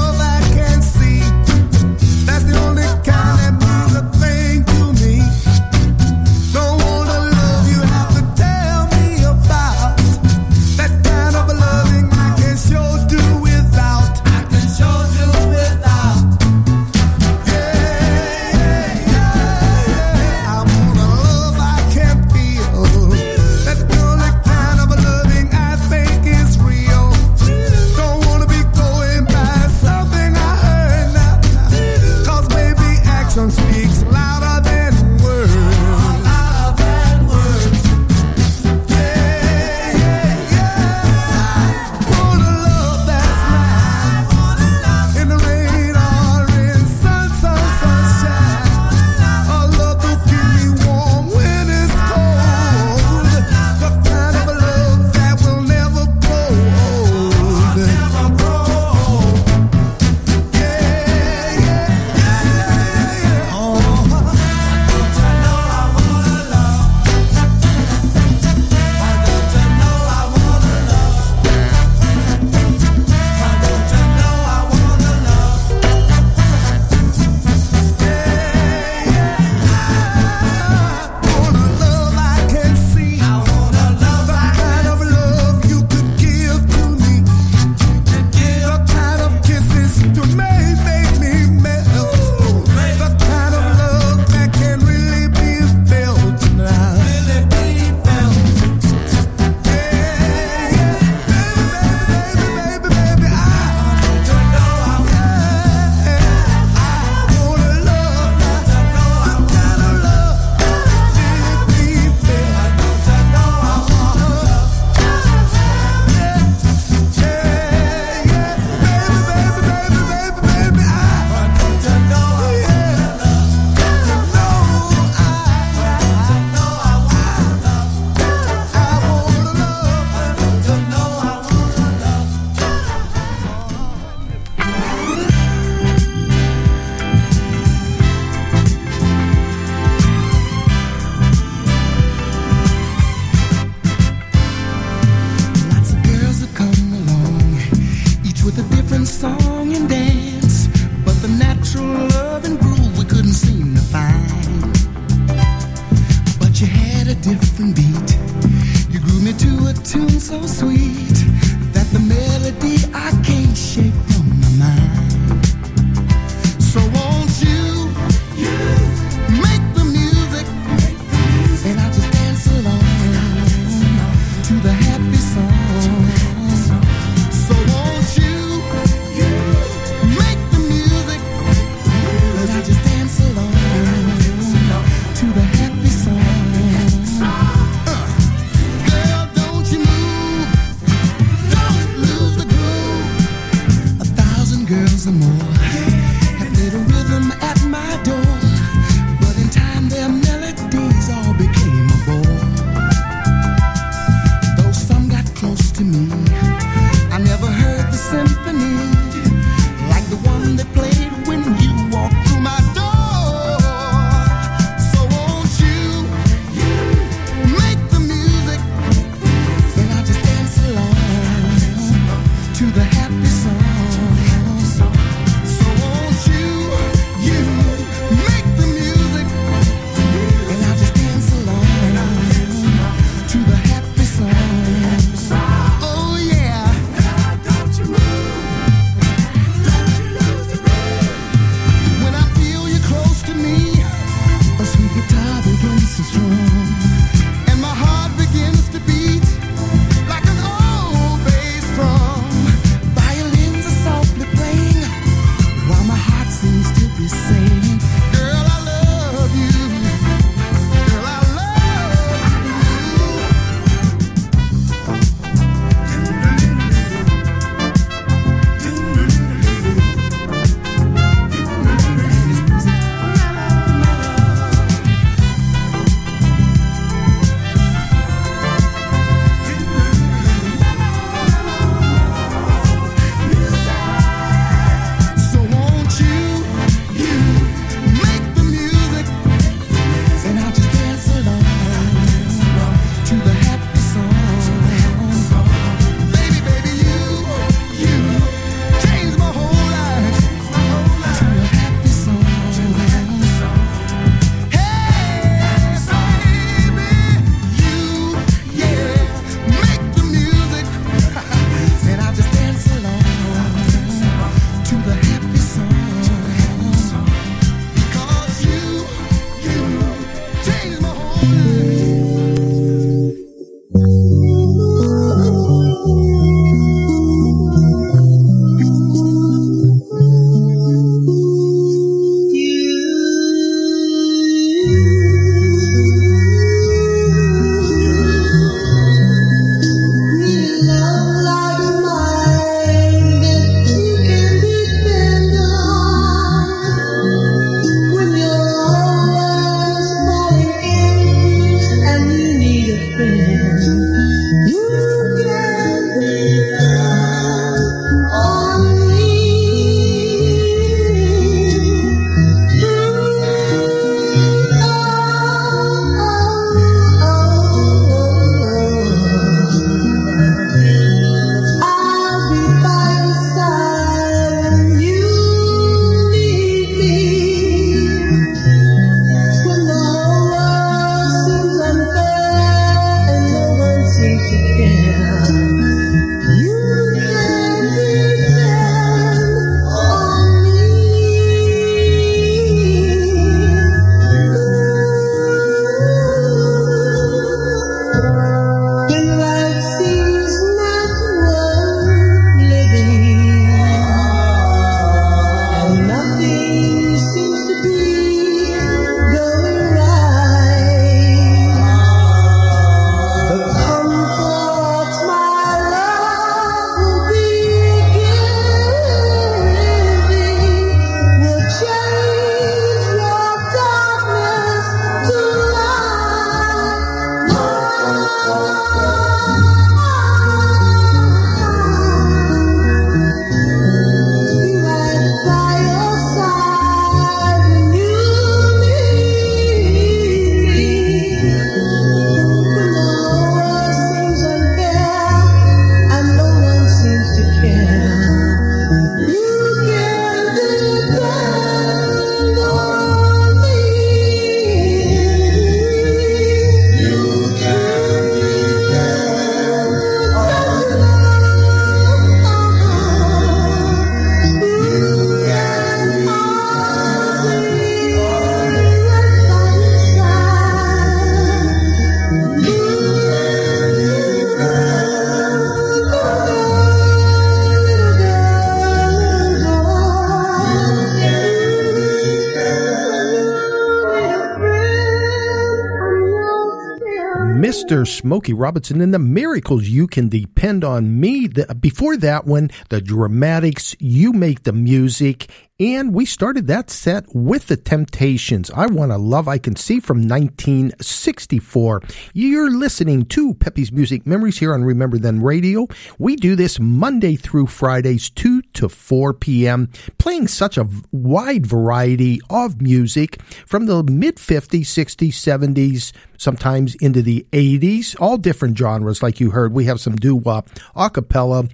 Mr. 487.67 487.85
Smokey 487.85 488.31
Robinson 488.31 488.79
and 488.79 488.93
the 488.93 488.99
Miracles. 488.99 489.67
You 489.67 489.87
can 489.87 490.07
depend 490.07 490.63
on 490.63 491.01
me. 491.01 491.27
Before 491.59 491.97
that 491.97 492.25
one, 492.25 492.49
the 492.69 492.79
Dramatics. 492.79 493.75
You 493.77 494.13
make 494.13 494.43
the 494.43 494.53
music. 494.53 495.29
And 495.59 495.91
we 495.91 496.05
started 496.05 496.45
that 496.47 496.69
set 496.69 497.03
with 497.15 497.47
the 497.47 497.57
Temptations. 497.57 498.51
I 498.51 498.67
Want 498.67 498.91
to 498.91 498.97
Love 498.97 499.27
I 499.27 499.39
Can 499.39 499.55
See 499.55 499.79
from 499.79 500.07
1964. 500.07 501.81
You're 502.13 502.51
listening 502.51 503.05
to 503.05 503.33
Pepe's 503.33 503.71
Music 503.71 504.05
Memories 504.05 504.37
here 504.37 504.53
on 504.53 504.63
Remember 504.63 504.99
Then 504.99 505.19
Radio. 505.21 505.67
We 505.97 506.15
do 506.15 506.35
this 506.35 506.59
Monday 506.59 507.15
through 507.15 507.47
Fridays, 507.47 508.11
2 508.11 508.36
to 508.57 508.69
4 508.69 509.13
p.m., 509.13 509.69
playing 509.97 510.27
such 510.27 510.57
a 510.57 510.67
wide 510.91 511.45
variety 511.45 512.19
of 512.29 512.61
music 512.61 513.21
from 513.45 513.65
the 513.65 513.83
mid 513.83 514.17
50s, 514.17 514.61
60s, 514.61 515.13
70s, 515.13 515.93
sometimes 516.17 516.75
into 516.75 517.01
the 517.01 517.25
80s, 517.31 517.95
all 517.99 518.17
different 518.17 518.57
genres 518.57 519.01
like 519.01 519.19
you 519.19 519.31
heard. 519.31 519.53
We 519.53 519.65
have 519.65 519.79
some 519.79 519.95
doo-wop, 519.95 520.49
a 520.75 520.89
cappella, 520.89 521.47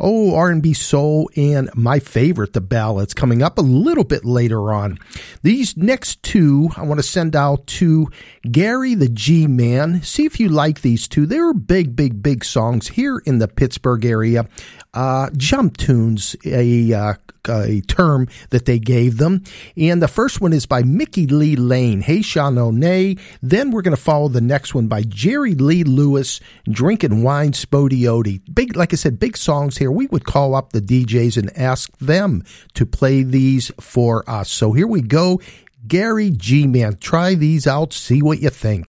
Oh, 0.00 0.36
R&B 0.36 0.74
soul 0.74 1.28
and 1.34 1.70
my 1.74 1.98
favorite, 1.98 2.52
the 2.52 2.60
ballads 2.60 3.14
coming 3.14 3.42
up 3.42 3.58
a 3.58 3.62
little 3.62 4.04
bit 4.04 4.24
later 4.24 4.72
on. 4.72 5.00
These 5.42 5.76
next 5.76 6.22
two 6.22 6.70
I 6.76 6.84
want 6.84 7.00
to 7.00 7.02
send 7.02 7.34
out 7.34 7.66
to 7.66 8.08
Gary 8.48 8.94
the 8.94 9.08
G-Man. 9.08 10.02
See 10.04 10.24
if 10.24 10.38
you 10.38 10.50
like 10.50 10.82
these 10.82 11.08
two. 11.08 11.26
They're 11.26 11.52
big, 11.52 11.96
big, 11.96 12.22
big 12.22 12.44
songs 12.44 12.86
here 12.86 13.18
in 13.26 13.38
the 13.38 13.48
Pittsburgh 13.48 14.04
area. 14.04 14.46
Uh, 14.94 15.30
jump 15.36 15.76
tunes, 15.76 16.34
a, 16.44 16.92
uh, 16.92 17.14
a 17.48 17.80
term 17.82 18.28
that 18.50 18.64
they 18.64 18.78
gave 18.78 19.18
them. 19.18 19.42
And 19.76 20.02
the 20.02 20.08
first 20.08 20.40
one 20.40 20.52
is 20.52 20.66
by 20.66 20.82
Mickey 20.82 21.26
Lee 21.26 21.56
Lane, 21.56 22.00
Hey 22.00 22.22
Sah-Lo-Ney. 22.22 23.16
Then 23.42 23.70
we're 23.70 23.82
going 23.82 23.96
to 23.96 24.02
follow 24.02 24.28
the 24.28 24.40
next 24.40 24.74
one 24.74 24.88
by 24.88 25.02
Jerry 25.02 25.54
Lee 25.54 25.84
Lewis, 25.84 26.40
Drinking 26.68 27.22
Wine 27.22 27.52
Spo-Dee-O-Dee. 27.52 28.42
Big, 28.52 28.76
like 28.76 28.92
I 28.92 28.96
said, 28.96 29.18
big 29.18 29.36
songs 29.36 29.78
here. 29.78 29.90
We 29.90 30.06
would 30.08 30.24
call 30.24 30.54
up 30.54 30.72
the 30.72 30.80
DJs 30.80 31.36
and 31.36 31.56
ask 31.56 31.96
them 31.98 32.44
to 32.74 32.86
play 32.86 33.22
these 33.22 33.70
for 33.80 34.28
us. 34.28 34.50
So 34.50 34.72
here 34.72 34.86
we 34.86 35.02
go. 35.02 35.40
Gary 35.86 36.30
G 36.30 36.66
Man, 36.66 36.96
try 36.96 37.34
these 37.34 37.66
out, 37.66 37.92
see 37.92 38.20
what 38.20 38.40
you 38.40 38.50
think. 38.50 38.86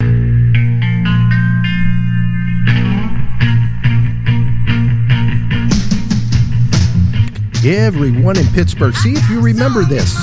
Everyone 7.67 8.39
in 8.39 8.47
Pittsburgh, 8.53 8.95
see 8.95 9.15
if 9.15 9.29
you 9.29 9.41
remember 9.41 9.85
this. 9.85 10.15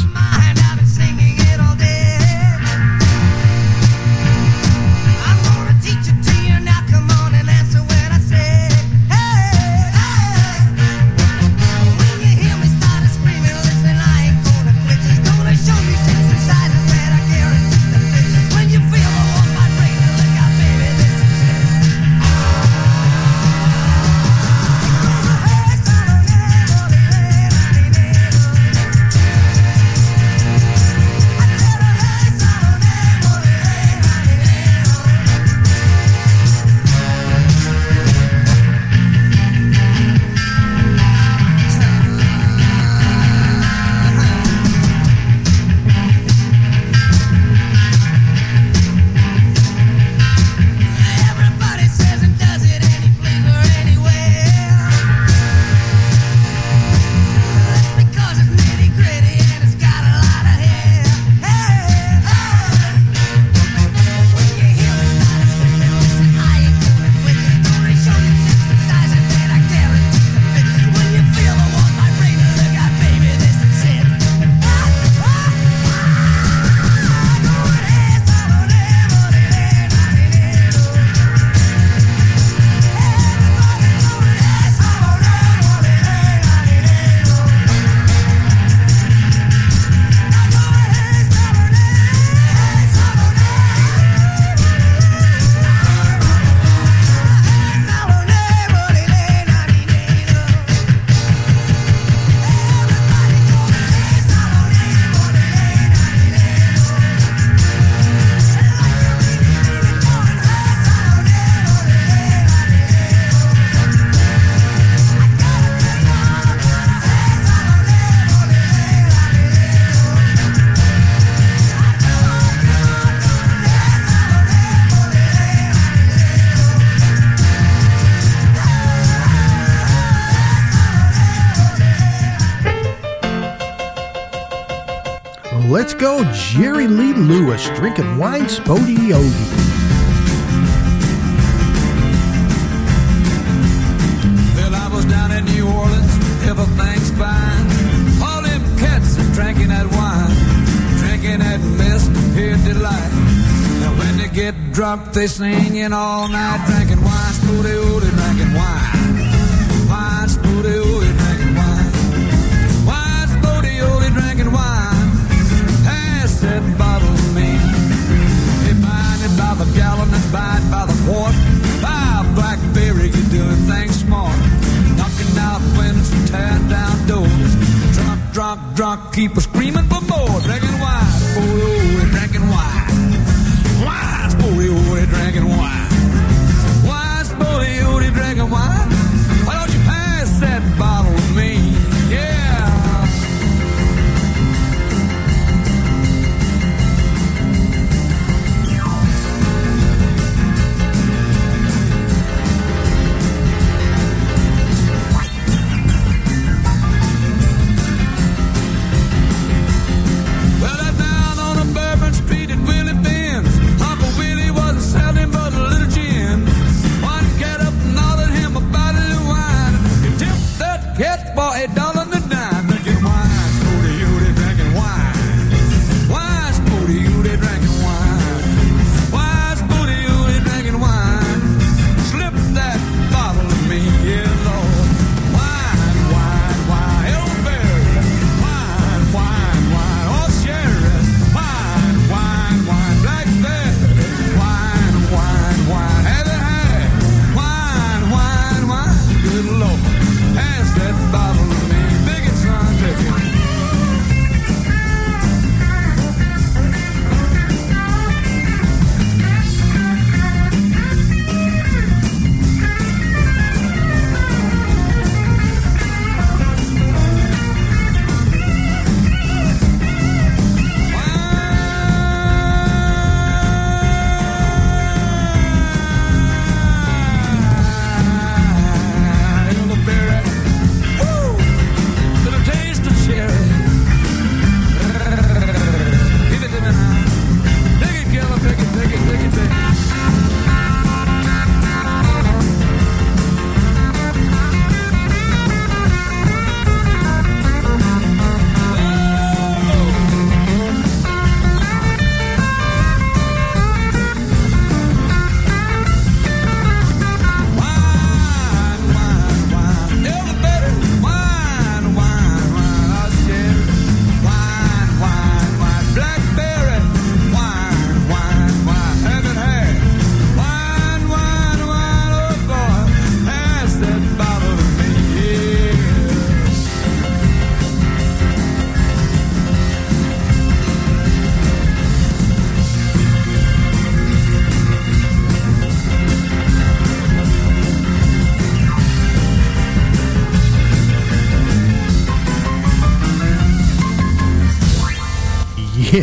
When 153.97 154.17
they 154.17 154.27
get 154.27 154.55
drunk, 154.73 155.13
they 155.13 155.27
singing 155.27 155.93
all 155.93 156.27
night, 156.27 156.65
drinking 156.67 156.92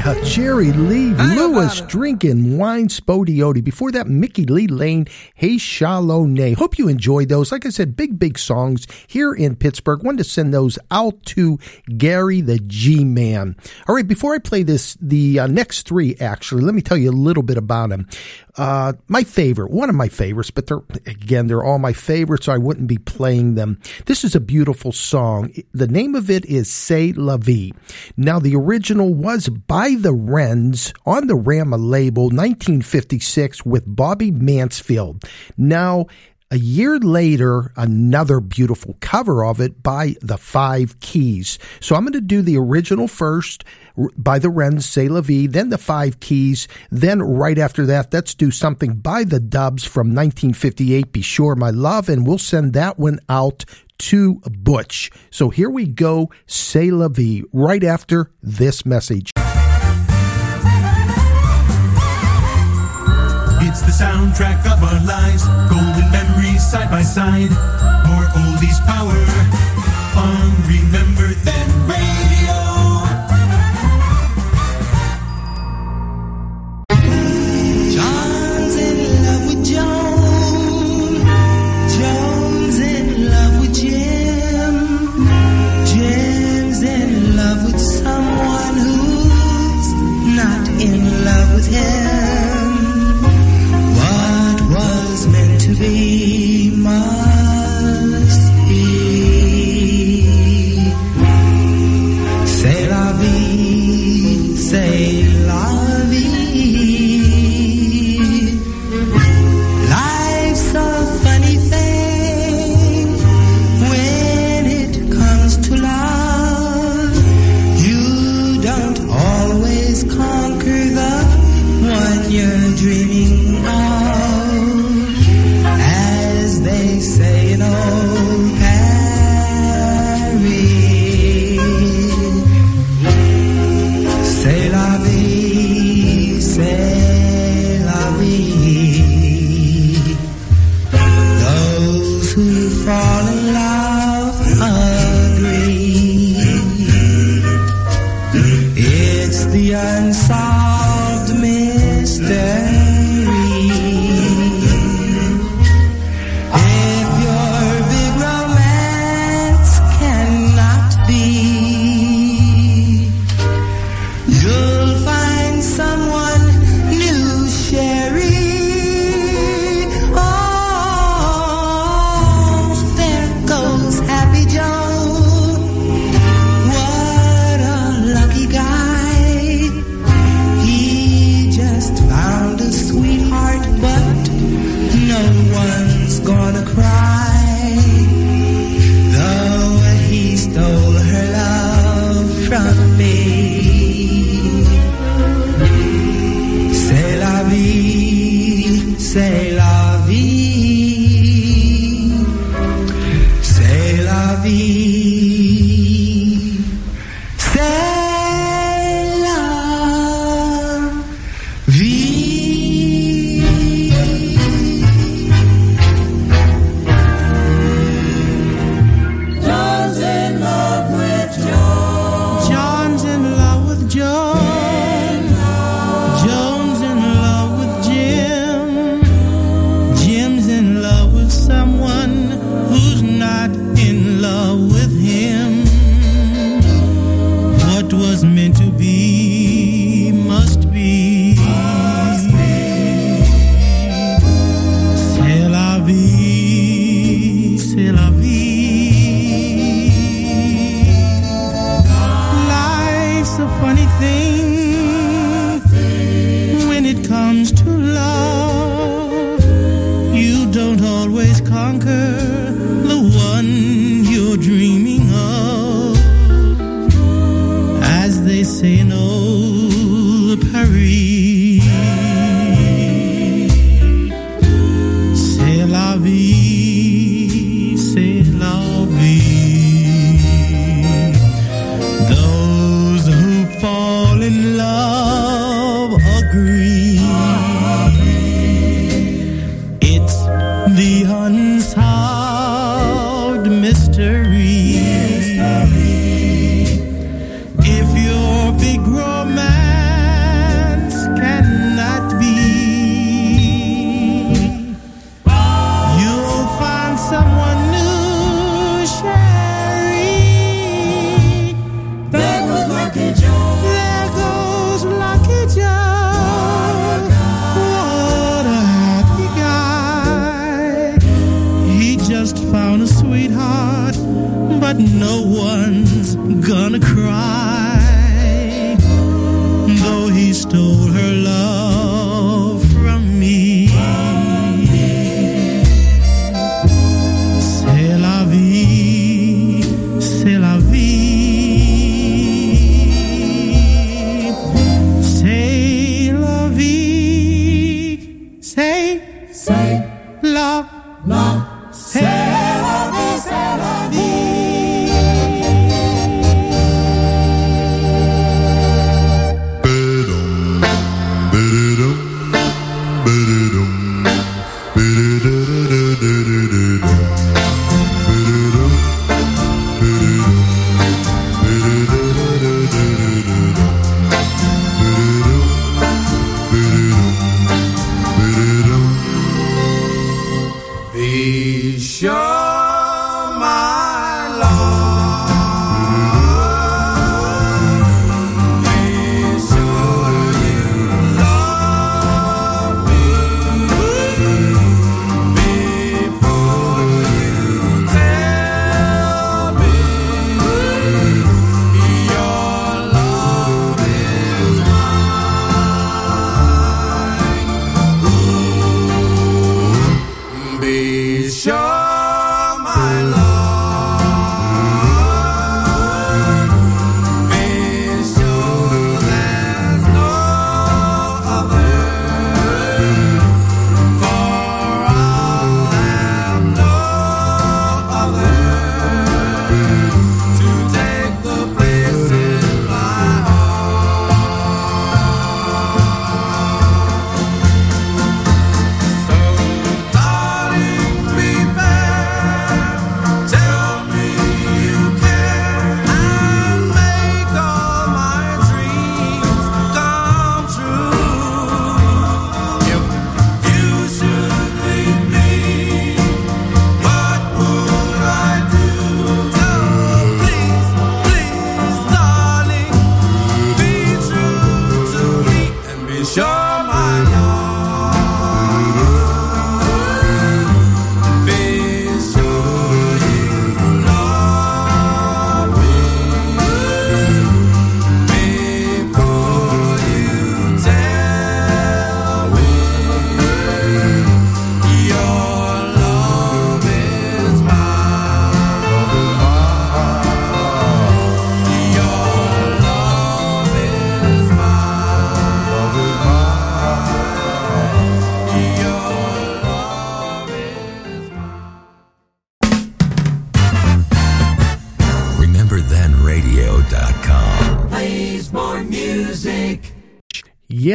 Yeah, 0.01 0.19
Jerry 0.25 0.73
Lee 0.73 1.13
Lewis 1.13 1.83
drinking 1.83 2.57
wine 2.57 2.89
Spo-Dee-O-Dee. 2.89 3.61
Before 3.61 3.93
that, 3.93 4.07
Mickey 4.07 4.47
Lee 4.47 4.67
Lane, 4.67 5.07
Hey 5.35 5.59
Shalom 5.59 6.39
Hope 6.55 6.79
you 6.79 6.89
enjoyed 6.89 7.29
those. 7.29 7.53
Like 7.53 7.67
I 7.67 7.69
said, 7.69 7.97
big, 7.97 8.19
big 8.19 8.39
songs 8.39 8.87
here 9.07 9.35
in 9.35 9.57
Pittsburgh. 9.57 10.03
Wanted 10.03 10.19
to 10.19 10.25
send 10.25 10.55
those 10.55 10.79
out 10.91 11.23
to 11.27 11.59
Gary 11.99 12.41
the 12.41 12.59
G 12.61 13.05
Man. 13.05 13.57
All 13.87 13.95
right, 13.95 14.09
before 14.09 14.35
I 14.35 14.39
play 14.39 14.63
this, 14.63 14.97
the 15.03 15.41
uh, 15.41 15.47
next 15.49 15.87
three, 15.87 16.17
actually, 16.19 16.63
let 16.63 16.75
me 16.75 16.81
tell 16.81 16.97
you 16.97 17.11
a 17.11 17.13
little 17.13 17.43
bit 17.43 17.59
about 17.59 17.93
him. 17.93 18.09
Uh, 18.57 18.95
my 19.09 19.23
favorite, 19.23 19.71
one 19.71 19.89
of 19.89 19.95
my 19.95 20.09
favorites, 20.09 20.51
but 20.51 20.67
they're, 20.67 20.83
again, 21.07 21.47
they're 21.47 21.63
all 21.63 21.79
my 21.79 21.93
favorites, 21.93 22.47
so 22.47 22.53
I 22.53 22.59
wouldn't 22.59 22.89
be 22.89 22.99
playing 22.99 23.55
them. 23.55 23.81
This 24.07 24.25
is 24.25 24.35
a 24.35 24.41
beautiful 24.41 24.93
song. 24.93 25.53
The 25.73 25.87
name 25.87 26.15
of 26.15 26.31
it 26.31 26.45
is 26.47 26.71
C'est 26.71 27.13
La 27.17 27.37
Vie. 27.37 27.73
Now, 28.17 28.39
the 28.39 28.57
original 28.57 29.15
was 29.15 29.49
by 29.49 29.90
the 29.95 30.12
Wrens 30.12 30.93
on 31.07 31.27
the 31.27 31.35
Rama 31.35 31.77
label, 31.77 32.25
1956, 32.25 33.65
with 33.65 33.85
Bobby 33.87 34.31
Mansfield. 34.31 35.25
Now, 35.57 36.07
a 36.51 36.59
year 36.59 36.99
later, 36.99 37.73
another 37.77 38.41
beautiful 38.41 38.97
cover 39.01 39.45
of 39.45 39.61
it 39.61 39.85
by 39.85 40.17
the 40.21 40.37
Five 40.37 40.99
Keys. 40.99 41.59
So 41.79 41.95
I'm 41.95 42.03
going 42.03 42.12
to 42.15 42.21
do 42.21 42.43
the 42.43 42.57
original 42.57 43.07
first 43.07 43.62
by 44.17 44.41
the 44.41 44.51
Wrens, 44.51 44.85
C'est 44.85 45.09
La 45.09 45.21
Vie, 45.21 45.47
then 45.47 45.69
the 45.69 45.79
Five 45.79 46.19
Keys. 46.19 46.67
Then 46.91 47.23
right 47.23 47.59
after 47.59 47.87
that, 47.87 48.12
let's 48.12 48.35
do 48.35 48.51
something 48.51 48.97
by 48.97 49.23
the 49.23 49.39
Dubs 49.39 49.85
from 49.85 50.09
1958, 50.09 51.12
Be 51.12 51.23
Sure 51.23 51.55
My 51.55 51.71
Love, 51.71 52.09
and 52.09 52.27
we'll 52.27 52.39
send 52.39 52.73
that 52.73 52.99
one 52.99 53.21
out 53.29 53.65
to 53.99 54.41
Butch. 54.51 55.11
So 55.31 55.51
here 55.51 55.71
we 55.71 55.87
go, 55.87 56.31
C'est 56.47 56.91
La 56.91 57.09
Vie, 57.09 57.45
right 57.53 57.85
after 57.85 58.33
this 58.43 58.85
message. 58.85 59.31
It's 63.71 63.83
the 63.83 64.05
soundtrack 64.05 64.67
of 64.67 64.83
our 64.83 65.01
lives, 65.07 65.47
golden 65.71 66.11
memories 66.11 66.61
side 66.61 66.91
by 66.91 67.03
side. 67.03 67.51
More 68.11 68.27
oldies 68.35 68.85
power 68.85 69.15
on 70.19 70.50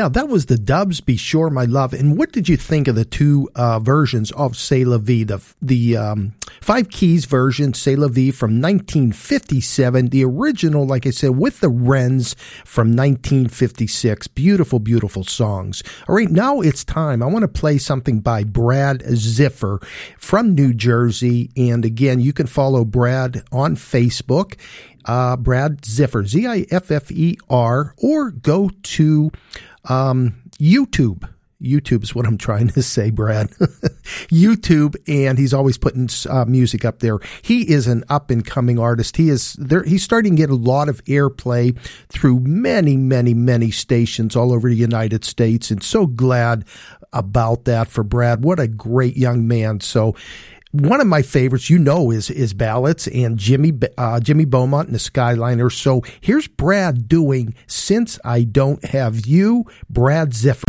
Yeah, 0.05 0.09
that 0.09 0.29
was 0.29 0.45
the 0.45 0.59
Dubs. 0.59 1.01
Be 1.01 1.17
sure, 1.17 1.49
my 1.49 1.65
love. 1.65 1.91
And 1.91 2.15
what 2.15 2.31
did 2.31 2.47
you 2.47 2.57
think 2.57 2.87
of 2.87 2.93
the 2.93 3.05
two 3.05 3.49
uh, 3.55 3.79
versions 3.79 4.29
of 4.33 4.55
C'est 4.55 4.85
la 4.85 4.99
vie? 4.99 5.23
The 5.23 5.41
the 5.63 5.97
um, 5.97 6.35
five 6.61 6.89
keys 6.89 7.25
version, 7.25 7.73
C'est 7.73 7.95
la 7.95 8.07
vie 8.07 8.29
from 8.29 8.61
1957. 8.61 10.09
The 10.09 10.23
original, 10.23 10.85
like 10.85 11.07
I 11.07 11.09
said, 11.09 11.31
with 11.31 11.59
the 11.59 11.69
Wrens 11.69 12.35
from 12.63 12.89
1956. 12.89 14.27
Beautiful, 14.27 14.77
beautiful 14.77 15.23
songs. 15.23 15.81
All 16.07 16.13
right, 16.13 16.29
now 16.29 16.61
it's 16.61 16.83
time. 16.83 17.23
I 17.23 17.25
want 17.25 17.41
to 17.41 17.47
play 17.47 17.79
something 17.79 18.19
by 18.19 18.43
Brad 18.43 18.99
Ziffer 18.99 19.83
from 20.19 20.53
New 20.53 20.75
Jersey. 20.75 21.49
And 21.57 21.83
again, 21.83 22.19
you 22.19 22.31
can 22.31 22.45
follow 22.45 22.85
Brad 22.85 23.41
on 23.51 23.75
Facebook 23.75 24.53
uh, 25.05 25.37
Brad 25.37 25.81
Ziffer, 25.81 26.25
Z 26.25 26.45
I 26.47 26.65
F 26.71 26.91
F 26.91 27.11
E 27.11 27.37
R, 27.49 27.93
or 27.97 28.31
go 28.31 28.69
to 28.69 29.31
um, 29.89 30.35
YouTube. 30.59 31.29
YouTube 31.61 32.03
is 32.03 32.13
what 32.13 32.25
I'm 32.25 32.37
trying 32.47 32.67
to 32.69 32.81
say, 32.81 33.09
Brad. 33.09 33.49
YouTube, 34.29 34.95
and 35.07 35.37
he's 35.37 35.53
always 35.53 35.77
putting 35.77 36.09
uh, 36.29 36.45
music 36.45 36.85
up 36.85 36.99
there. 36.99 37.19
He 37.41 37.69
is 37.69 37.87
an 37.87 38.03
up 38.09 38.29
and 38.29 38.45
coming 38.45 38.77
artist. 38.77 39.17
He 39.17 39.29
is 39.29 39.53
there. 39.53 39.83
He's 39.83 40.03
starting 40.03 40.35
to 40.35 40.41
get 40.41 40.49
a 40.49 40.55
lot 40.55 40.89
of 40.89 41.03
airplay 41.05 41.77
through 42.09 42.41
many, 42.41 42.97
many, 42.97 43.33
many 43.33 43.71
stations 43.71 44.35
all 44.35 44.53
over 44.53 44.69
the 44.69 44.75
United 44.75 45.23
States, 45.23 45.71
and 45.71 45.81
so 45.81 46.05
glad 46.05 46.65
about 47.13 47.63
that 47.65 47.87
for 47.87 48.03
Brad. 48.03 48.43
What 48.43 48.59
a 48.59 48.67
great 48.67 49.15
young 49.15 49.47
man. 49.47 49.79
So 49.79 50.15
one 50.81 51.01
of 51.01 51.07
my 51.07 51.21
favorites, 51.21 51.69
you 51.69 51.79
know, 51.79 52.11
is 52.11 52.29
is 52.29 52.53
ballads 52.53 53.07
and 53.07 53.37
Jimmy 53.37 53.73
uh, 53.97 54.19
Jimmy 54.19 54.45
Beaumont 54.45 54.87
and 54.87 54.95
the 54.95 54.99
Skyliners. 54.99 55.73
So 55.73 56.01
here's 56.21 56.47
Brad 56.47 57.07
doing 57.07 57.55
"Since 57.67 58.19
I 58.23 58.43
Don't 58.43 58.83
Have 58.85 59.25
You." 59.25 59.65
Brad 59.89 60.31
Ziffer. 60.31 60.63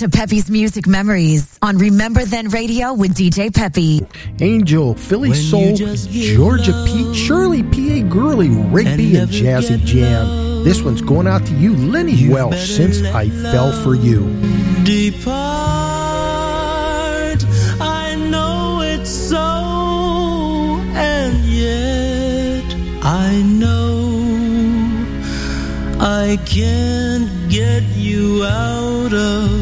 To 0.00 0.08
Peppy's 0.08 0.50
Music 0.50 0.86
Memories 0.86 1.58
on 1.60 1.76
Remember 1.76 2.24
Then 2.24 2.48
Radio 2.48 2.94
with 2.94 3.14
DJ 3.14 3.54
Peppy. 3.54 4.00
Angel, 4.40 4.94
Philly 4.94 5.28
When 5.28 5.38
Soul, 5.38 5.76
just 5.76 6.10
give 6.10 6.36
Georgia 6.36 6.72
Pete, 6.86 7.14
Shirley 7.14 7.62
P.A. 7.64 8.04
Gurley, 8.04 8.48
Rigby, 8.48 9.16
and 9.16 9.28
Jazzy 9.28 9.78
Jam. 9.84 10.64
This 10.64 10.80
one's 10.80 11.02
going 11.02 11.26
out 11.26 11.44
to 11.44 11.52
you, 11.52 11.76
Lenny 11.76 12.30
Welch, 12.30 12.56
since 12.56 13.02
I 13.02 13.28
fell 13.28 13.72
for 13.82 13.94
you. 13.94 14.20
depart. 14.84 15.34
I 17.78 18.14
know 18.30 18.80
it's 18.82 19.10
so, 19.10 19.36
and 20.94 21.44
yet 21.44 22.64
I 23.04 23.42
know 23.42 24.16
I 26.00 26.38
can't 26.46 27.50
get 27.50 27.82
you 27.82 28.44
out 28.44 29.12
of 29.12 29.59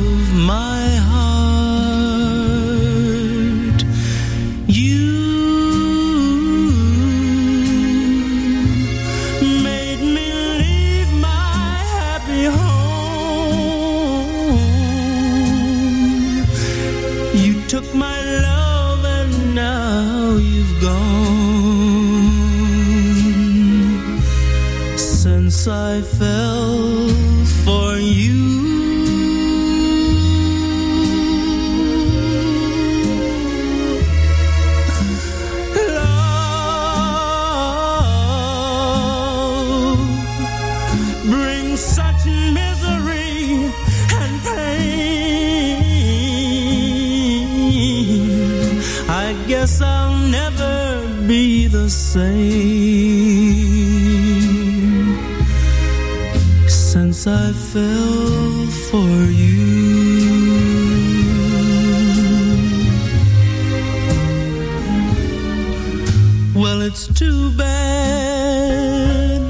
Well, 66.60 66.82
it's 66.82 67.06
too 67.14 67.52
bad, 67.56 69.42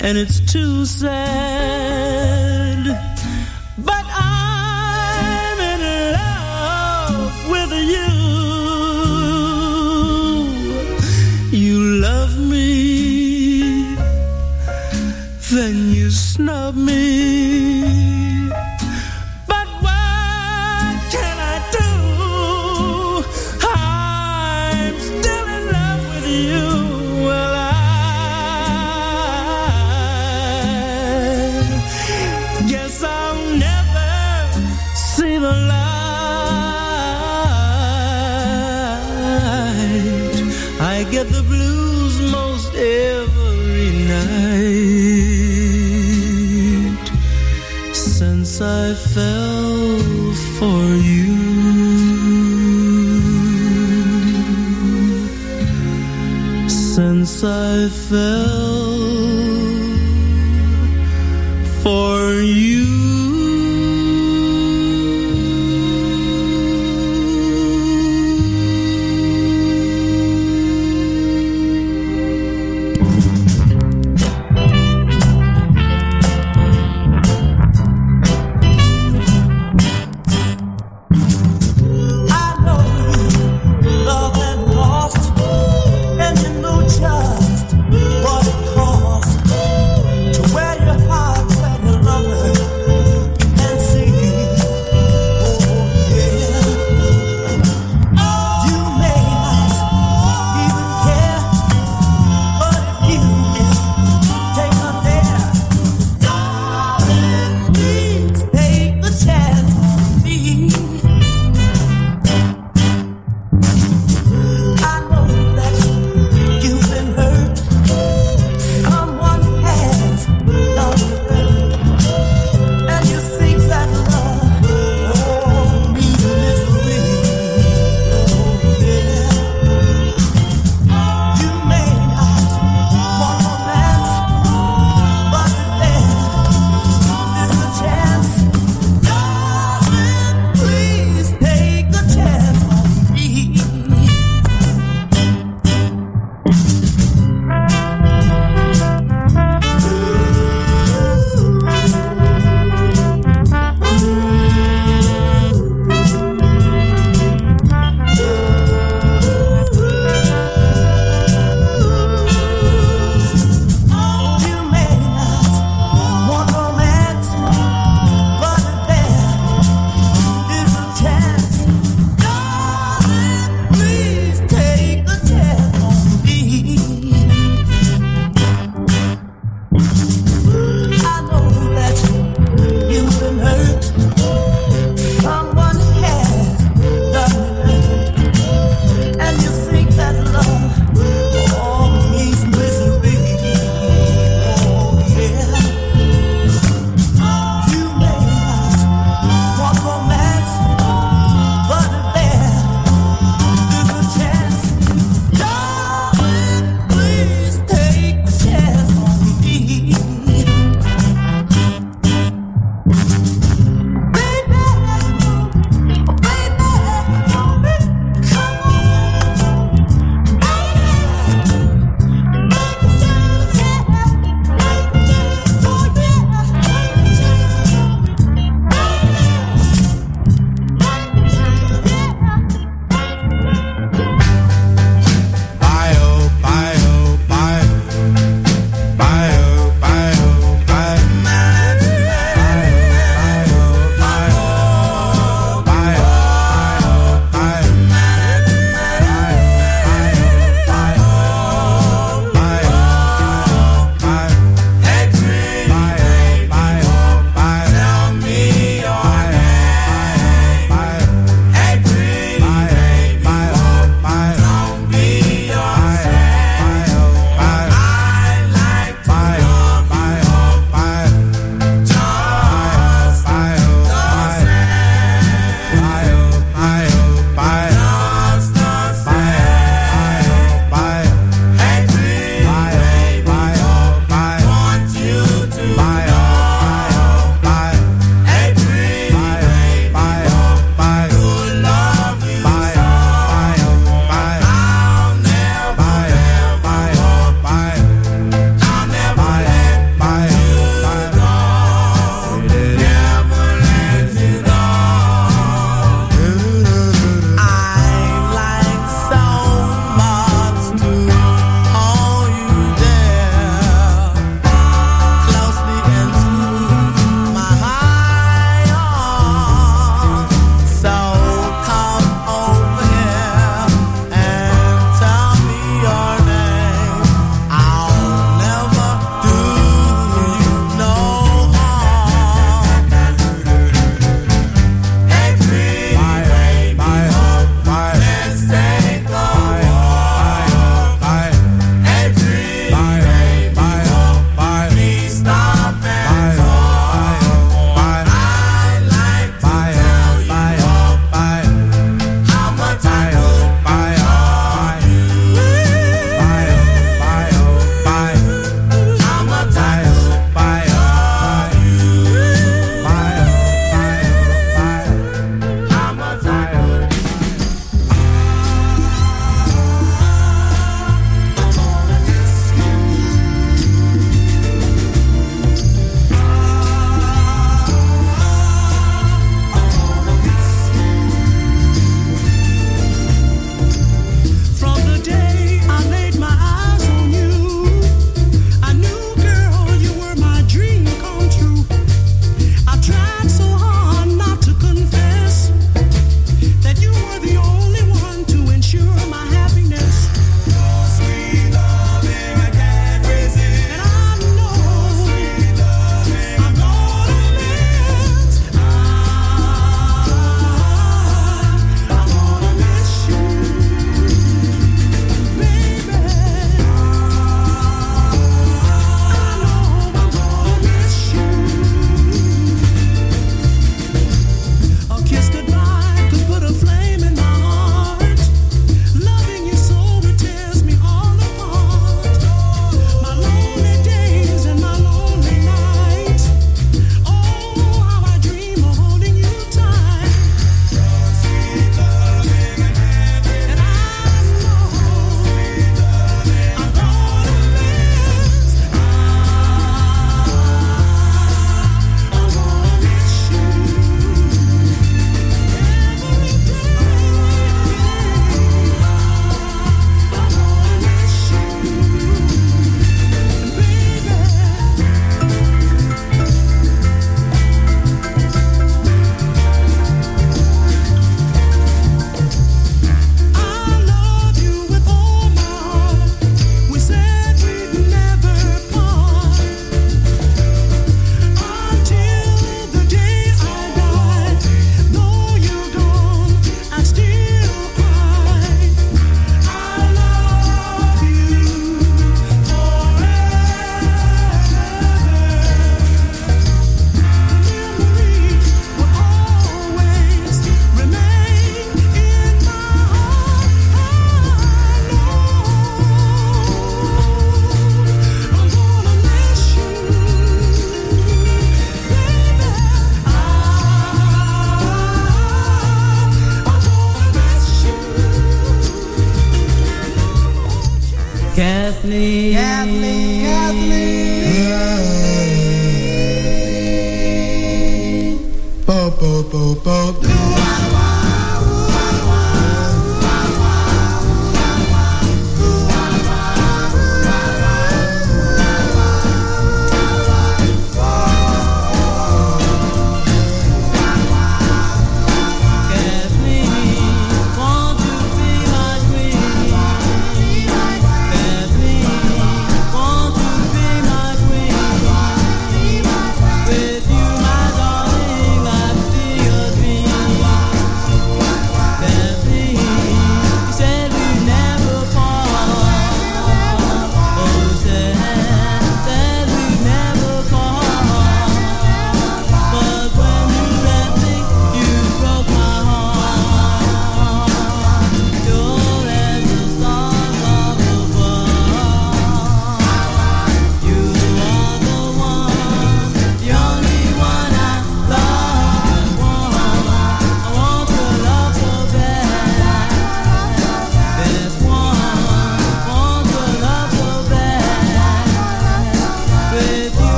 and 0.00 0.18
it's 0.18 0.40
too 0.52 0.84
sad. 0.84 2.34
But 3.78 4.04
I'm 4.08 5.60
in 5.60 5.80
love 6.12 7.50
with 7.52 7.72
you. 7.94 8.10
You 11.56 11.78
love 12.00 12.36
me, 12.36 13.94
then 15.52 15.92
you 15.92 16.10
snub 16.10 16.74
me. 16.74 17.45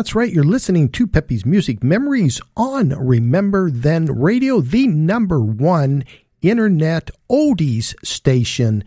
That's 0.00 0.14
right. 0.14 0.32
You're 0.32 0.44
listening 0.44 0.88
to 0.92 1.06
Pepe's 1.06 1.44
Music 1.44 1.84
Memories 1.84 2.40
on 2.56 2.88
Remember 2.88 3.70
Then 3.70 4.06
Radio, 4.06 4.62
the 4.62 4.86
number 4.86 5.40
one 5.42 6.04
internet 6.40 7.10
oldies 7.30 7.94
station 8.02 8.82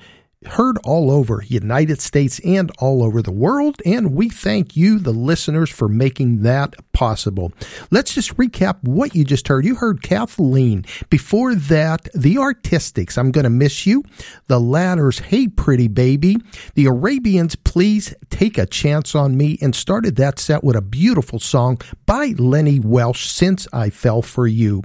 heard 0.47 0.77
all 0.83 1.11
over 1.11 1.43
United 1.47 2.01
States 2.01 2.39
and 2.45 2.71
all 2.79 3.03
over 3.03 3.21
the 3.21 3.31
world 3.31 3.81
and 3.85 4.13
we 4.13 4.29
thank 4.29 4.75
you 4.75 4.99
the 4.99 5.11
listeners 5.11 5.69
for 5.69 5.87
making 5.87 6.43
that 6.43 6.75
possible. 6.93 7.51
Let's 7.91 8.13
just 8.13 8.37
recap 8.37 8.77
what 8.83 9.15
you 9.15 9.23
just 9.23 9.47
heard. 9.47 9.65
You 9.65 9.75
heard 9.75 10.01
Kathleen. 10.01 10.85
Before 11.09 11.55
that, 11.55 12.07
the 12.13 12.37
Artistics, 12.37 13.17
I'm 13.17 13.31
going 13.31 13.43
to 13.43 13.49
miss 13.49 13.85
you. 13.85 14.03
The 14.47 14.59
Ladders, 14.59 15.19
Hey 15.19 15.47
Pretty 15.47 15.87
Baby. 15.87 16.37
The 16.75 16.85
Arabians, 16.85 17.55
Please 17.55 18.13
Take 18.29 18.57
a 18.57 18.65
Chance 18.65 19.15
on 19.15 19.35
Me 19.37 19.57
and 19.61 19.75
started 19.75 20.15
that 20.17 20.39
set 20.39 20.63
with 20.63 20.75
a 20.75 20.81
beautiful 20.81 21.39
song 21.39 21.79
by 22.05 22.33
Lenny 22.37 22.79
Welch, 22.79 23.27
Since 23.27 23.67
I 23.73 23.89
Fell 23.89 24.21
for 24.21 24.47
You. 24.47 24.83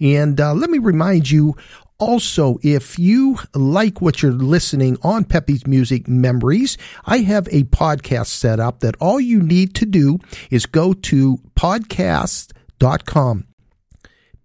And 0.00 0.40
uh, 0.40 0.54
let 0.54 0.70
me 0.70 0.78
remind 0.78 1.30
you 1.30 1.56
also, 2.00 2.58
if 2.62 2.98
you 2.98 3.38
like 3.54 4.00
what 4.00 4.22
you're 4.22 4.32
listening 4.32 4.96
on 5.02 5.24
Pepe's 5.24 5.66
Music 5.66 6.08
Memories, 6.08 6.76
I 7.04 7.18
have 7.18 7.46
a 7.48 7.64
podcast 7.64 8.28
set 8.28 8.58
up 8.58 8.80
that 8.80 8.96
all 9.00 9.20
you 9.20 9.40
need 9.42 9.74
to 9.76 9.86
do 9.86 10.18
is 10.50 10.66
go 10.66 10.92
to 10.94 11.38
podcast.com. 11.54 13.44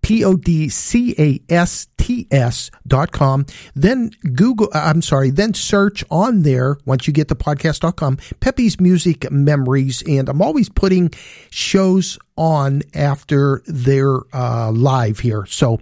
P 0.02 0.24
O 0.24 0.36
D 0.36 0.70
C 0.70 1.16
A 1.18 1.42
S 1.52 1.88
T 1.98 2.28
S 2.30 2.70
dot 2.86 3.12
com. 3.12 3.48
Then 3.74 4.12
Google, 4.36 4.70
uh, 4.72 4.82
I'm 4.86 5.02
sorry, 5.02 5.32
then 5.32 5.56
search 5.56 6.04
on 6.12 6.44
there 6.44 6.78
once 6.86 7.08
you 7.08 7.14
get 7.14 7.28
to 7.30 7.36
podcast.com, 7.36 8.18
Pepe's 8.40 8.80
Music 8.80 9.32
Memories. 9.32 10.04
And 10.08 10.30
I'm 10.30 10.44
always 10.44 10.70
putting 10.70 11.10
shows 11.50 12.20
on 12.38 12.84
after 12.94 13.64
they're 13.66 14.20
uh, 14.32 14.72
live 14.72 15.22
here. 15.22 15.48
So 15.48 15.80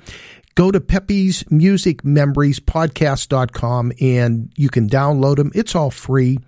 go 0.55 0.71
to 0.71 0.80
Pepe's 0.80 1.43
Music 1.51 2.03
Memories 2.03 2.59
podcast.com 2.59 3.91
and 3.99 4.51
you 4.55 4.69
can 4.69 4.89
download 4.89 5.35
them. 5.38 5.51
It's 5.53 5.75
all 5.75 5.91
free. 5.91 6.39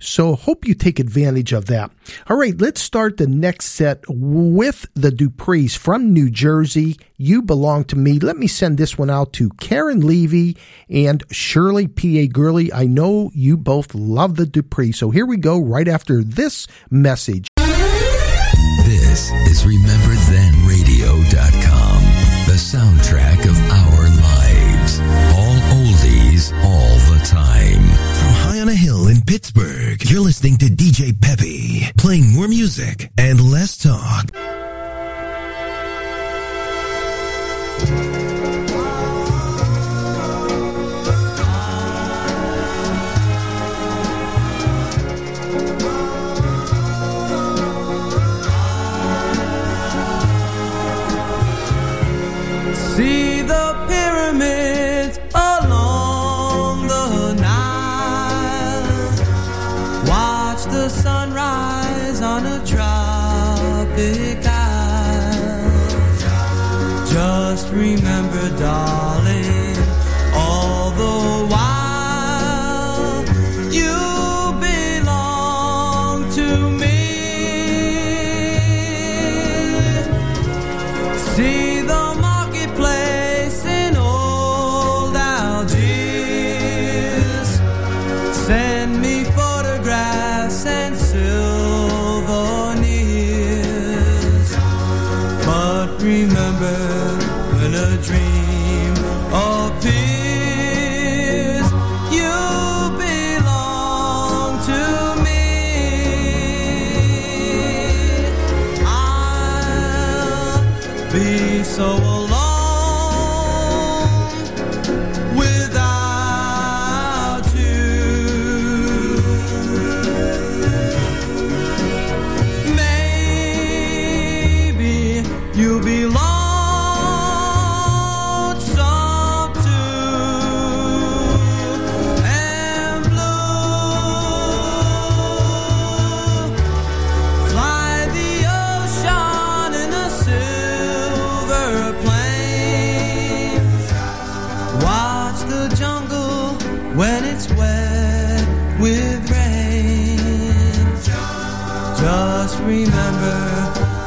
So 0.00 0.34
hope 0.34 0.66
you 0.68 0.74
take 0.74 0.98
advantage 0.98 1.52
of 1.54 1.64
that. 1.66 1.90
All 2.28 2.36
right, 2.36 2.60
let's 2.60 2.82
start 2.82 3.16
the 3.16 3.26
next 3.26 3.66
set 3.66 4.04
with 4.06 4.84
the 4.94 5.10
Duprees 5.10 5.78
from 5.78 6.12
New 6.12 6.28
Jersey. 6.28 6.98
You 7.16 7.40
belong 7.40 7.84
to 7.84 7.96
me. 7.96 8.18
Let 8.18 8.36
me 8.36 8.46
send 8.46 8.76
this 8.76 8.98
one 8.98 9.08
out 9.08 9.32
to 9.34 9.48
Karen 9.60 10.06
Levy 10.06 10.58
and 10.90 11.22
Shirley 11.30 11.88
P.A. 11.88 12.26
Gurley. 12.26 12.70
I 12.70 12.84
know 12.84 13.30
you 13.34 13.56
both 13.56 13.94
love 13.94 14.36
the 14.36 14.44
Dupree. 14.44 14.92
So 14.92 15.08
here 15.08 15.24
we 15.24 15.38
go 15.38 15.58
right 15.58 15.88
after 15.88 16.22
this 16.22 16.66
message. 16.90 17.46
This 18.84 19.30
is 19.48 19.64
RememberThenRadio.com, 19.64 21.93
the 22.46 22.52
soundtrack 22.52 23.44
of 23.48 23.56
our 23.70 24.02
lives. 24.20 25.00
All 25.34 25.56
oldies, 25.78 26.52
all 26.62 26.96
the 27.10 27.24
time. 27.24 27.82
From 27.82 28.32
high 28.44 28.60
on 28.60 28.68
a 28.68 28.74
hill 28.74 29.08
in 29.08 29.22
Pittsburgh, 29.22 30.02
you're 30.10 30.20
listening 30.20 30.58
to 30.58 30.66
DJ 30.66 31.18
Peppy, 31.18 31.90
playing 31.96 32.34
more 32.34 32.48
music 32.48 33.10
and 33.16 33.40
less 33.40 33.78
talk. 33.78 34.30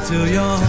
Till 0.08 0.26
you're 0.26 0.67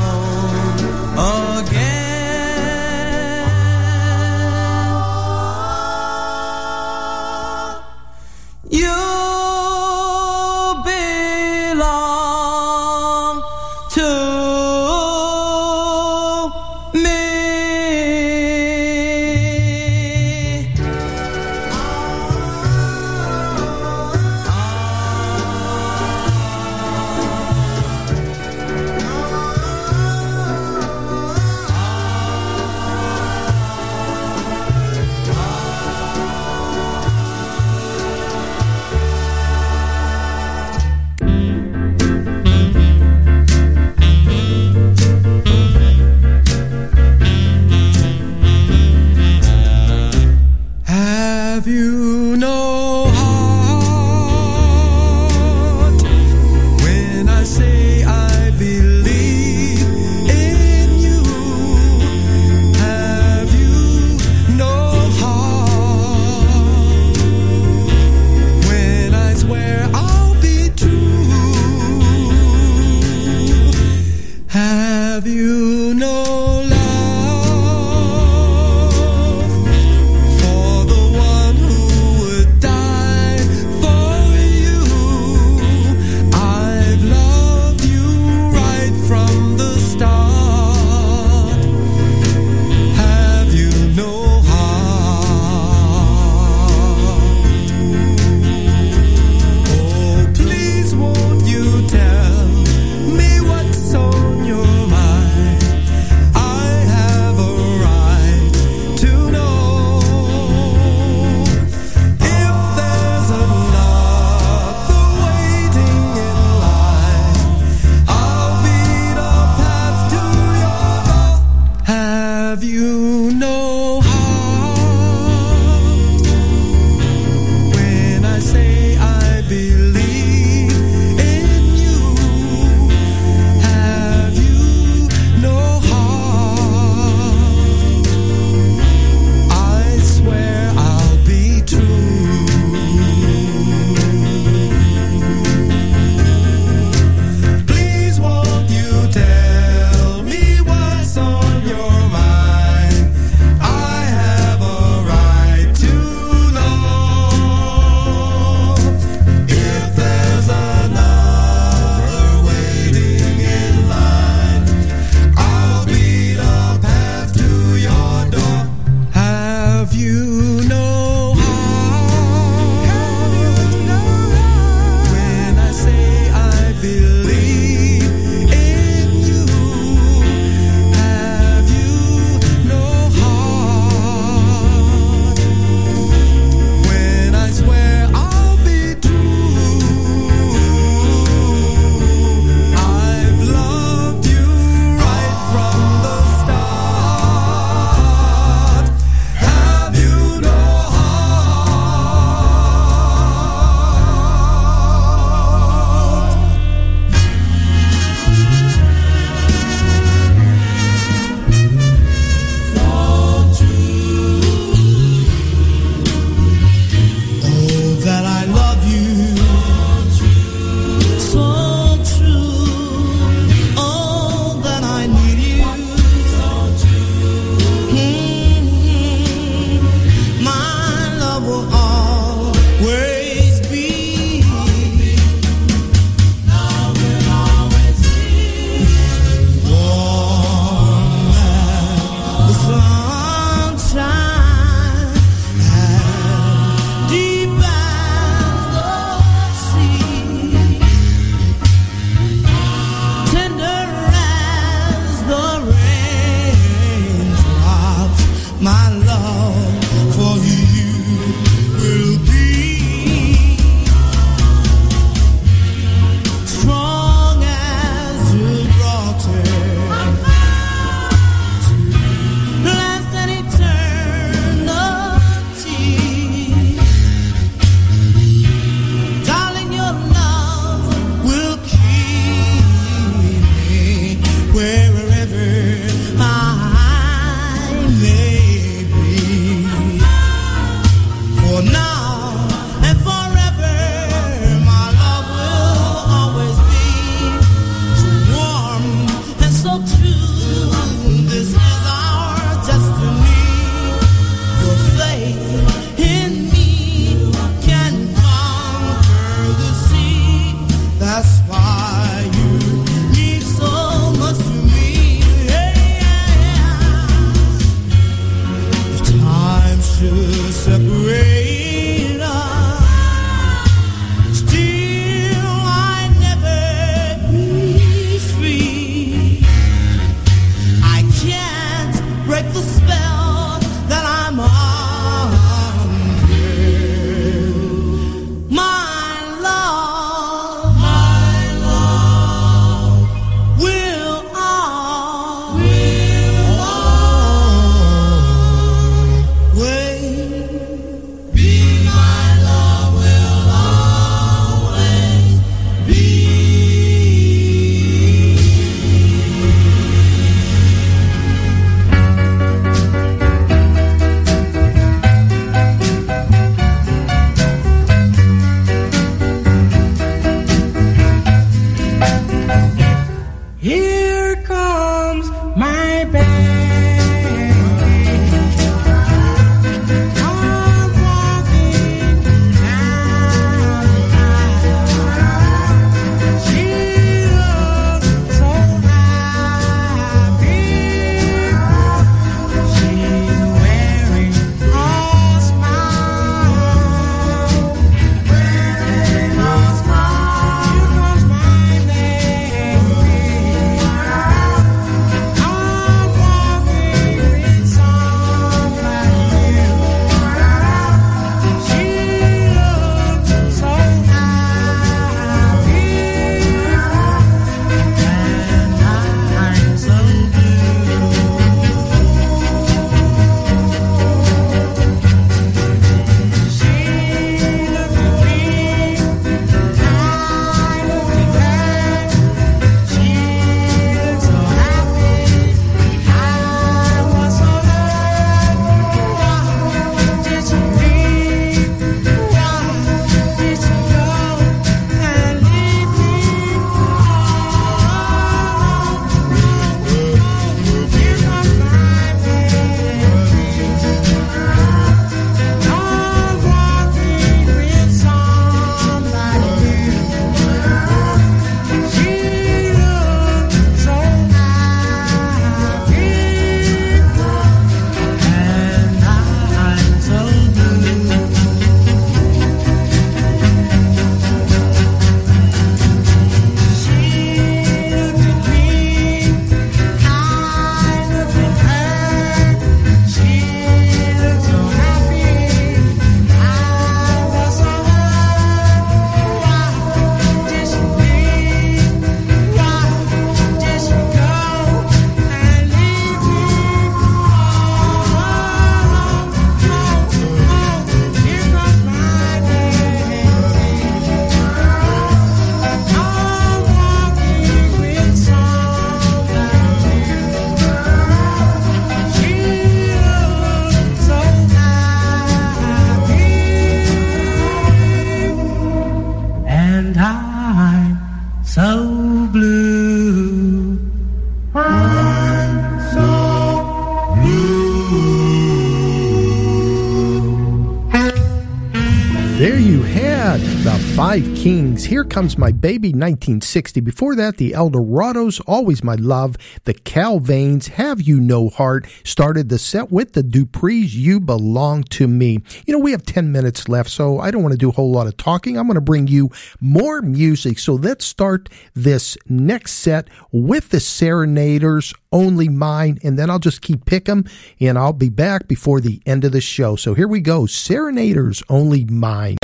Here 534.89 535.03
Comes 535.03 535.37
My 535.37 535.51
Baby 535.51 535.89
1960. 535.89 536.81
Before 536.81 537.15
that, 537.15 537.37
the 537.37 537.51
Eldorados, 537.51 538.41
Always 538.47 538.83
My 538.83 538.95
Love, 538.95 539.37
the 539.65 539.75
Calvanes, 539.75 540.69
Have 540.69 540.99
You 540.99 541.19
No 541.19 541.49
Heart, 541.49 541.85
started 542.03 542.49
the 542.49 542.57
set 542.57 542.91
with 542.91 543.13
the 543.13 543.21
Duprees, 543.21 543.93
You 543.93 544.19
Belong 544.19 544.81
to 544.85 545.07
Me. 545.07 545.43
You 545.67 545.73
know, 545.73 545.79
we 545.79 545.91
have 545.91 546.07
10 546.07 546.31
minutes 546.31 546.67
left, 546.67 546.89
so 546.89 547.19
I 547.19 547.29
don't 547.29 547.43
want 547.43 547.51
to 547.51 547.57
do 547.59 547.69
a 547.69 547.71
whole 547.71 547.91
lot 547.91 548.07
of 548.07 548.17
talking. 548.17 548.57
I'm 548.57 548.65
going 548.65 548.73
to 548.73 548.81
bring 548.81 549.05
you 549.05 549.29
more 549.61 550.01
music. 550.01 550.57
So 550.57 550.73
let's 550.73 551.05
start 551.05 551.49
this 551.75 552.17
next 552.27 552.71
set 552.71 553.09
with 553.31 553.69
the 553.69 553.79
Serenaders, 553.79 554.95
Only 555.11 555.49
Mine, 555.49 555.99
and 556.03 556.17
then 556.17 556.31
I'll 556.31 556.39
just 556.39 556.63
keep 556.63 556.85
picking 556.85 557.27
and 557.59 557.77
I'll 557.77 557.93
be 557.93 558.09
back 558.09 558.47
before 558.47 558.81
the 558.81 559.03
end 559.05 559.23
of 559.23 559.33
the 559.33 559.41
show. 559.41 559.75
So 559.75 559.93
here 559.93 560.07
we 560.07 560.19
go 560.19 560.47
Serenaders, 560.47 561.43
Only 561.47 561.85
Mine. 561.85 562.37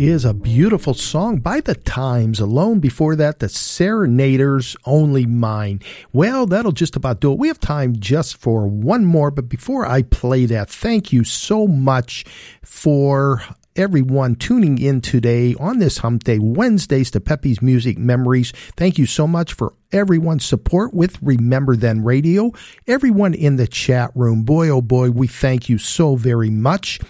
Is 0.00 0.24
a 0.24 0.32
beautiful 0.32 0.94
song 0.94 1.40
by 1.40 1.60
the 1.60 1.74
Times. 1.74 2.40
Alone 2.40 2.80
before 2.80 3.14
that, 3.16 3.38
the 3.38 3.50
Serenaders, 3.50 4.74
Only 4.86 5.26
Mine. 5.26 5.80
Well, 6.10 6.46
that'll 6.46 6.72
just 6.72 6.96
about 6.96 7.20
do 7.20 7.32
it. 7.32 7.38
We 7.38 7.48
have 7.48 7.60
time 7.60 7.94
just 7.98 8.38
for 8.38 8.66
one 8.66 9.04
more, 9.04 9.30
but 9.30 9.50
before 9.50 9.84
I 9.84 10.00
play 10.00 10.46
that, 10.46 10.70
thank 10.70 11.12
you 11.12 11.22
so 11.22 11.66
much 11.66 12.24
for 12.64 13.42
everyone 13.76 14.36
tuning 14.36 14.78
in 14.78 15.02
today 15.02 15.54
on 15.60 15.80
this 15.80 15.98
Hump 15.98 16.24
Day, 16.24 16.38
Wednesdays 16.38 17.10
to 17.10 17.20
Pepe's 17.20 17.60
Music 17.60 17.98
Memories. 17.98 18.52
Thank 18.78 18.96
you 18.96 19.04
so 19.04 19.26
much 19.26 19.52
for 19.52 19.74
everyone's 19.92 20.46
support 20.46 20.94
with 20.94 21.18
Remember 21.20 21.76
Then 21.76 22.02
Radio. 22.02 22.52
Everyone 22.86 23.34
in 23.34 23.56
the 23.56 23.66
chat 23.66 24.12
room, 24.14 24.44
boy 24.44 24.70
oh 24.70 24.80
boy, 24.80 25.10
we 25.10 25.26
thank 25.26 25.68
you 25.68 25.76
so 25.76 26.16
very 26.16 26.48
much. 26.48 27.00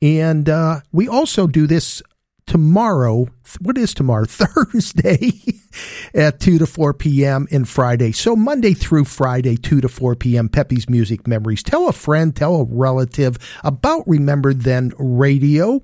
And 0.00 0.48
uh, 0.48 0.80
we 0.92 1.08
also 1.08 1.46
do 1.46 1.66
this 1.66 2.02
tomorrow. 2.48 3.28
What 3.60 3.78
is 3.78 3.94
tomorrow? 3.94 4.24
Thursday 4.28 5.32
at 6.14 6.40
2 6.40 6.58
to 6.58 6.66
4 6.66 6.94
p.m. 6.94 7.46
and 7.52 7.68
Friday. 7.68 8.10
So 8.10 8.34
Monday 8.34 8.74
through 8.74 9.04
Friday, 9.04 9.56
2 9.56 9.82
to 9.82 9.88
4 9.88 10.16
p.m. 10.16 10.48
Pepe's 10.48 10.88
Music 10.88 11.28
Memories. 11.28 11.62
Tell 11.62 11.88
a 11.88 11.92
friend, 11.92 12.34
tell 12.34 12.56
a 12.56 12.64
relative 12.64 13.36
about 13.62 14.08
Remember 14.08 14.52
Then 14.52 14.92
Radio. 14.98 15.80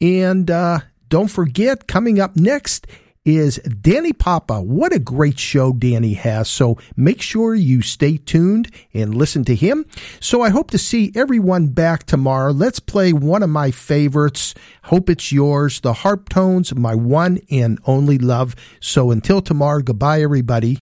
And 0.00 0.50
uh, 0.50 0.80
don't 1.08 1.28
forget, 1.28 1.86
coming 1.86 2.20
up 2.20 2.36
next 2.36 2.86
is 3.28 3.56
Danny 3.58 4.12
Papa. 4.12 4.60
What 4.62 4.92
a 4.92 4.98
great 4.98 5.38
show 5.38 5.72
Danny 5.72 6.14
has. 6.14 6.48
So 6.48 6.78
make 6.96 7.20
sure 7.20 7.54
you 7.54 7.82
stay 7.82 8.16
tuned 8.16 8.70
and 8.94 9.14
listen 9.14 9.44
to 9.44 9.54
him. 9.54 9.84
So 10.18 10.40
I 10.40 10.48
hope 10.48 10.70
to 10.70 10.78
see 10.78 11.12
everyone 11.14 11.68
back 11.68 12.04
tomorrow. 12.04 12.52
Let's 12.52 12.80
play 12.80 13.12
one 13.12 13.42
of 13.42 13.50
my 13.50 13.70
favorites. 13.70 14.54
Hope 14.84 15.10
it's 15.10 15.30
yours. 15.30 15.80
The 15.80 15.92
Harptones, 15.92 16.74
my 16.76 16.94
one 16.94 17.40
and 17.50 17.78
only 17.84 18.18
love. 18.18 18.56
So 18.80 19.10
until 19.10 19.42
tomorrow, 19.42 19.82
goodbye 19.82 20.22
everybody. 20.22 20.78